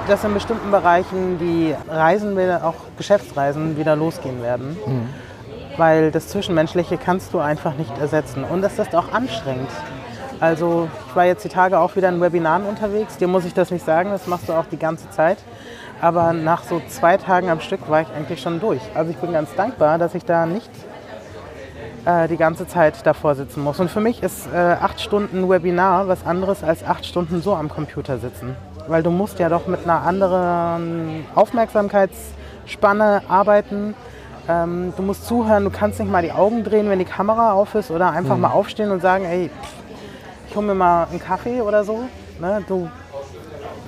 dass 0.08 0.24
in 0.24 0.34
bestimmten 0.34 0.72
Bereichen 0.72 1.38
die 1.40 1.76
Reisen, 1.90 2.38
auch 2.62 2.76
Geschäftsreisen, 2.98 3.78
wieder 3.78 3.96
losgehen 3.96 4.42
werden. 4.42 4.78
Mhm. 4.86 5.10
Weil 5.78 6.12
das 6.12 6.30
Zwischenmenschliche 6.30 6.98
kannst 6.98 7.34
du 7.34 7.40
einfach 7.40 7.76
nicht 7.76 7.98
ersetzen. 8.00 8.44
Und 8.44 8.62
das 8.62 8.80
ist 8.80 8.96
auch 8.96 9.12
anstrengend. 9.12 9.70
Also 10.40 10.88
ich 11.08 11.16
war 11.16 11.26
jetzt 11.26 11.44
die 11.44 11.50
Tage 11.50 11.80
auch 11.80 11.96
wieder 11.96 12.10
in 12.10 12.22
Webinaren 12.22 12.66
unterwegs. 12.66 13.18
Dir 13.18 13.28
muss 13.28 13.46
ich 13.46 13.54
das 13.54 13.72
nicht 13.72 13.86
sagen, 13.86 14.12
das 14.12 14.28
machst 14.28 14.48
du 14.48 14.54
auch 14.54 14.66
die 14.66 14.78
ganze 14.78 15.10
Zeit. 15.10 15.38
Aber 16.02 16.34
nach 16.34 16.64
so 16.64 16.82
zwei 16.88 17.18
Tagen 17.18 17.50
am 17.50 17.62
Stück 17.62 17.90
war 17.90 18.02
ich 18.02 18.08
eigentlich 18.16 18.42
schon 18.42 18.60
durch. 18.60 18.82
Also 18.94 19.12
ich 19.12 19.18
bin 19.18 19.32
ganz 19.34 19.54
dankbar, 19.56 19.98
dass 19.98 20.14
ich 20.14 20.26
da 20.26 20.46
nicht 20.46 20.70
äh, 22.06 22.28
die 22.28 22.38
ganze 22.38 22.68
Zeit 22.68 23.06
davor 23.06 23.36
sitzen 23.36 23.64
muss. 23.64 23.80
Und 23.80 23.90
für 23.90 24.00
mich 24.00 24.22
ist 24.22 24.48
äh, 24.54 24.58
acht 24.58 25.02
Stunden 25.02 25.50
Webinar 25.50 26.08
was 26.08 26.26
anderes 26.26 26.64
als 26.64 26.84
acht 26.84 27.06
Stunden 27.06 27.42
so 27.42 27.56
am 27.56 27.70
Computer 27.70 28.18
sitzen. 28.18 28.56
Weil 28.88 29.02
du 29.02 29.10
musst 29.10 29.40
ja 29.40 29.50
doch 29.50 29.68
mit 29.68 29.84
einer 29.84 30.02
anderen 30.02 31.26
Aufmerksamkeitsspanne 31.34 33.24
arbeiten. 33.28 33.96
Ähm, 34.48 34.94
du 34.96 35.02
musst 35.02 35.26
zuhören, 35.26 35.64
du 35.64 35.72
kannst 35.72 36.00
nicht 36.00 36.12
mal 36.12 36.22
die 36.22 36.32
Augen 36.32 36.64
drehen, 36.64 36.90
wenn 36.90 37.00
die 37.00 37.06
Kamera 37.06 37.54
auf 37.54 37.74
ist 37.74 37.90
oder 37.90 38.12
einfach 38.12 38.36
mhm. 38.36 38.42
mal 38.42 38.52
aufstehen 38.52 38.92
und 38.92 39.02
sagen, 39.02 39.26
ey, 39.26 39.50
ich 40.48 40.56
hole 40.56 40.68
mir 40.68 40.76
mal 40.76 41.08
einen 41.10 41.20
Kaffee 41.20 41.62
oder 41.62 41.84
so. 41.84 42.04
Ne? 42.40 42.64
Du, 42.68 42.88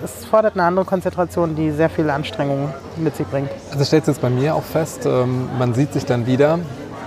es 0.04 0.26
fordert 0.26 0.56
eine 0.56 0.64
andere 0.64 0.86
Konzentration, 0.86 1.56
die 1.56 1.70
sehr 1.70 1.90
viel 1.90 2.10
Anstrengung 2.10 2.74
mit 2.96 3.16
sich 3.16 3.28
bringt. 3.28 3.52
Also 3.72 3.86
stellt 3.86 4.08
jetzt 4.08 4.22
bei 4.22 4.32
mir 4.32 4.56
auch 4.56 4.64
fest, 4.64 5.06
ähm, 5.06 5.48
man 5.60 5.76
sieht 5.76 5.94
sich 5.94 6.06
dann 6.06 6.26
wieder 6.26 6.58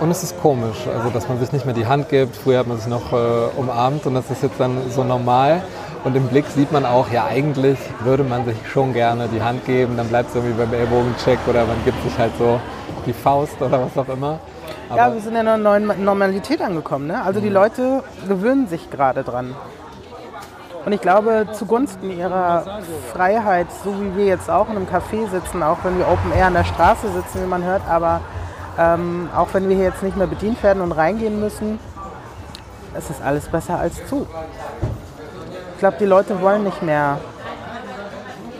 und 0.01 0.09
es 0.09 0.23
ist 0.23 0.41
komisch, 0.41 0.87
also 0.93 1.11
dass 1.11 1.29
man 1.29 1.39
sich 1.39 1.51
nicht 1.51 1.65
mehr 1.65 1.75
die 1.75 1.85
Hand 1.85 2.09
gibt. 2.09 2.35
Früher 2.35 2.59
hat 2.59 2.67
man 2.67 2.77
sich 2.77 2.87
noch 2.87 3.13
äh, 3.13 3.15
umarmt 3.55 4.05
und 4.07 4.15
das 4.15 4.29
ist 4.31 4.41
jetzt 4.41 4.59
dann 4.59 4.89
so 4.89 5.03
normal. 5.03 5.61
Und 6.03 6.15
im 6.15 6.27
Blick 6.27 6.45
sieht 6.47 6.71
man 6.71 6.85
auch, 6.85 7.11
ja 7.11 7.27
eigentlich 7.27 7.77
würde 7.99 8.23
man 8.23 8.43
sich 8.43 8.57
schon 8.67 8.93
gerne 8.93 9.27
die 9.27 9.43
Hand 9.43 9.63
geben, 9.65 9.97
dann 9.97 10.07
bleibt 10.07 10.29
es 10.29 10.35
irgendwie 10.35 10.55
beim 10.55 10.73
Ellbogencheck 10.73 11.37
oder 11.47 11.65
man 11.67 11.77
gibt 11.85 12.01
sich 12.01 12.17
halt 12.17 12.31
so 12.39 12.59
die 13.05 13.13
Faust 13.13 13.61
oder 13.61 13.79
was 13.83 13.95
auch 13.95 14.11
immer. 14.11 14.39
Aber 14.89 14.97
ja, 14.97 15.13
wir 15.13 15.21
sind 15.21 15.33
in 15.33 15.47
einer 15.47 15.57
neuen 15.57 16.03
Normalität 16.03 16.61
angekommen. 16.61 17.05
Ne? 17.05 17.21
Also 17.21 17.39
die 17.39 17.49
mhm. 17.49 17.53
Leute 17.53 18.03
gewöhnen 18.27 18.67
sich 18.67 18.89
gerade 18.89 19.23
dran. 19.23 19.55
Und 20.83 20.93
ich 20.93 21.01
glaube, 21.01 21.47
zugunsten 21.53 22.09
ihrer 22.09 22.81
Freiheit, 23.13 23.67
so 23.83 23.93
wie 24.01 24.17
wir 24.17 24.25
jetzt 24.25 24.49
auch 24.49 24.67
in 24.67 24.77
einem 24.77 24.87
Café 24.87 25.29
sitzen, 25.29 25.61
auch 25.61 25.77
wenn 25.83 25.99
wir 25.99 26.07
Open 26.07 26.31
Air 26.35 26.47
an 26.47 26.55
der 26.55 26.63
Straße 26.63 27.07
sitzen, 27.09 27.43
wie 27.43 27.47
man 27.47 27.63
hört, 27.63 27.83
aber 27.87 28.21
ähm, 28.77 29.29
auch 29.35 29.53
wenn 29.53 29.67
wir 29.69 29.75
hier 29.75 29.85
jetzt 29.85 30.03
nicht 30.03 30.17
mehr 30.17 30.27
bedient 30.27 30.61
werden 30.63 30.81
und 30.81 30.91
reingehen 30.91 31.39
müssen, 31.39 31.79
es 32.93 33.09
ist 33.09 33.21
alles 33.21 33.47
besser 33.47 33.79
als 33.79 34.05
zu. 34.07 34.27
Ich 35.73 35.79
glaube, 35.79 35.97
die 35.99 36.05
Leute 36.05 36.41
wollen 36.41 36.63
nicht 36.63 36.81
mehr 36.81 37.19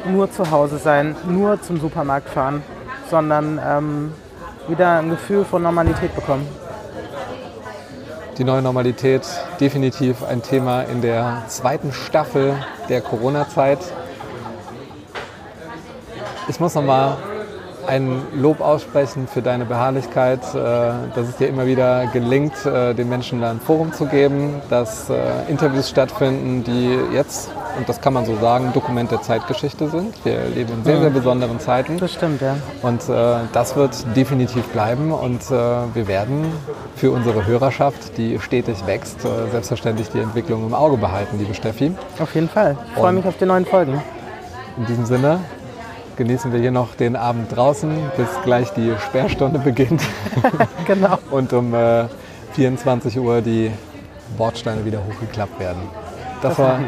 nur 0.06 0.32
zu 0.32 0.50
Hause 0.50 0.78
sein, 0.78 1.16
nur 1.28 1.62
zum 1.62 1.80
Supermarkt 1.80 2.30
fahren, 2.30 2.64
sondern 3.10 3.60
ähm, 3.64 4.14
wieder 4.68 5.00
ein 5.00 5.10
Gefühl 5.10 5.46
von 5.46 5.62
Normalität 5.62 6.16
bekommen. 6.16 6.48
Die 8.38 8.44
neue 8.44 8.62
Normalität 8.62 9.28
definitiv 9.60 10.24
ein 10.24 10.42
Thema 10.42 10.84
in 10.84 11.02
der 11.02 11.44
zweiten 11.48 11.92
Staffel 11.92 12.56
der 12.90 13.02
Corona-Zeit. 13.02 13.80
Ich 16.48 16.60
muss 16.60 16.74
noch 16.74 16.84
mal 16.84 17.18
ein 17.88 18.22
Lob 18.34 18.62
aussprechen 18.62 19.28
für 19.28 19.42
deine 19.42 19.66
Beharrlichkeit, 19.66 20.42
äh, 20.54 20.58
dass 21.16 21.28
es 21.30 21.38
dir 21.38 21.48
immer 21.48 21.66
wieder 21.66 22.08
gelingt, 22.08 22.66
äh, 22.66 22.94
den 22.94 23.10
Menschen 23.10 23.42
da 23.42 23.52
ein 23.52 23.60
Forum 23.60 23.94
zu 23.94 24.06
geben, 24.06 24.62
dass 24.70 25.10
äh, 25.10 25.16
Interviews 25.50 25.90
stattfinden, 25.90 26.64
die 26.64 26.98
jetzt, 27.14 27.50
und 27.78 27.88
das 27.88 28.02
kann 28.02 28.14
man 28.14 28.26
so 28.26 28.36
sagen, 28.38 28.72
Dokument 28.74 29.12
der 29.12 29.22
Zeitgeschichte 29.22 29.90
sind. 29.90 30.14
Wir 30.24 30.44
leben 30.54 30.74
in 30.74 30.84
sehr, 30.84 31.00
sehr 31.00 31.10
mhm. 31.10 31.14
besonderen 31.14 31.60
Zeiten. 31.60 31.98
Das 31.98 32.14
stimmt, 32.14 32.42
ja. 32.42 32.56
Und 32.82 33.02
das 33.54 33.76
wird 33.76 34.06
definitiv 34.16 34.66
bleiben 34.70 35.12
und 35.12 35.50
wir 35.50 36.08
werden 36.08 36.46
für 36.96 37.12
unsere 37.12 37.46
Hörerschaft, 37.46 38.18
die 38.18 38.40
stetig 38.40 38.86
wächst, 38.86 39.22
selbstverständlich 39.52 40.10
die 40.10 40.20
Entwicklung 40.20 40.66
im 40.66 40.74
Auge 40.74 40.98
behalten, 40.98 41.38
liebe 41.40 41.54
Steffi. 41.54 41.92
Auf 42.20 42.36
jeden 42.36 42.50
Fall. 42.50 42.78
Ich 42.90 43.00
freue 43.00 43.14
mich 43.14 43.26
auf 43.26 43.38
die 43.38 43.46
neuen 43.46 43.66
Folgen. 43.66 44.02
In 44.78 44.86
diesem 44.86 45.06
Sinne, 45.06 45.40
genießen 46.18 46.54
wir 46.54 46.60
hier 46.60 46.72
noch 46.72 46.96
den 46.96 47.16
Abend 47.16 47.56
draußen, 47.56 47.90
bis 48.18 48.28
gleich 48.44 48.70
die 48.72 48.94
Sperrstunde 49.00 49.60
beginnt. 49.60 50.02
genau. 50.88 51.18
Und 51.32 51.54
um 51.54 51.74
äh, 51.74 52.06
24 52.54 53.18
Uhr 53.20 53.42
die 53.42 53.72
Bordsteine 54.38 54.86
wieder 54.86 55.00
hochgeklappt 55.00 55.60
werden. 55.60 55.82
Das, 56.42 56.56
das 56.56 56.66
war 56.66 56.80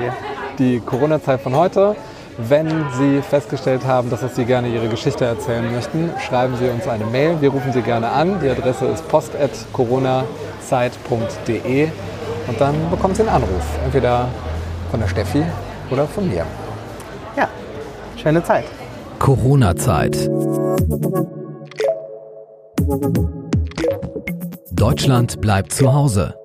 die 0.59 0.79
Corona-Zeit 0.79 1.41
von 1.41 1.55
heute. 1.55 1.95
Wenn 2.37 2.85
Sie 2.97 3.21
festgestellt 3.21 3.85
haben, 3.85 4.09
dass 4.09 4.21
Sie 4.35 4.45
gerne 4.45 4.67
Ihre 4.67 4.87
Geschichte 4.87 5.23
erzählen 5.23 5.71
möchten, 5.71 6.09
schreiben 6.19 6.55
Sie 6.57 6.67
uns 6.67 6.87
eine 6.87 7.05
Mail. 7.05 7.39
Wir 7.41 7.51
rufen 7.51 7.71
Sie 7.71 7.81
gerne 7.81 8.09
an. 8.09 8.39
Die 8.41 8.49
Adresse 8.49 8.85
ist 8.85 9.07
post.coronazeit.de 9.07 11.89
und 12.47 12.59
dann 12.59 12.89
bekommen 12.89 13.13
Sie 13.13 13.21
einen 13.21 13.29
Anruf. 13.29 13.63
Entweder 13.85 14.29
von 14.89 14.99
der 14.99 15.07
Steffi 15.07 15.43
oder 15.91 16.07
von 16.07 16.27
mir. 16.27 16.43
Ja, 17.37 17.47
schöne 18.17 18.43
Zeit. 18.43 18.65
Corona-Zeit. 19.23 20.29
Deutschland 24.73 25.39
bleibt 25.39 25.71
zu 25.71 25.93
Hause. 25.93 26.35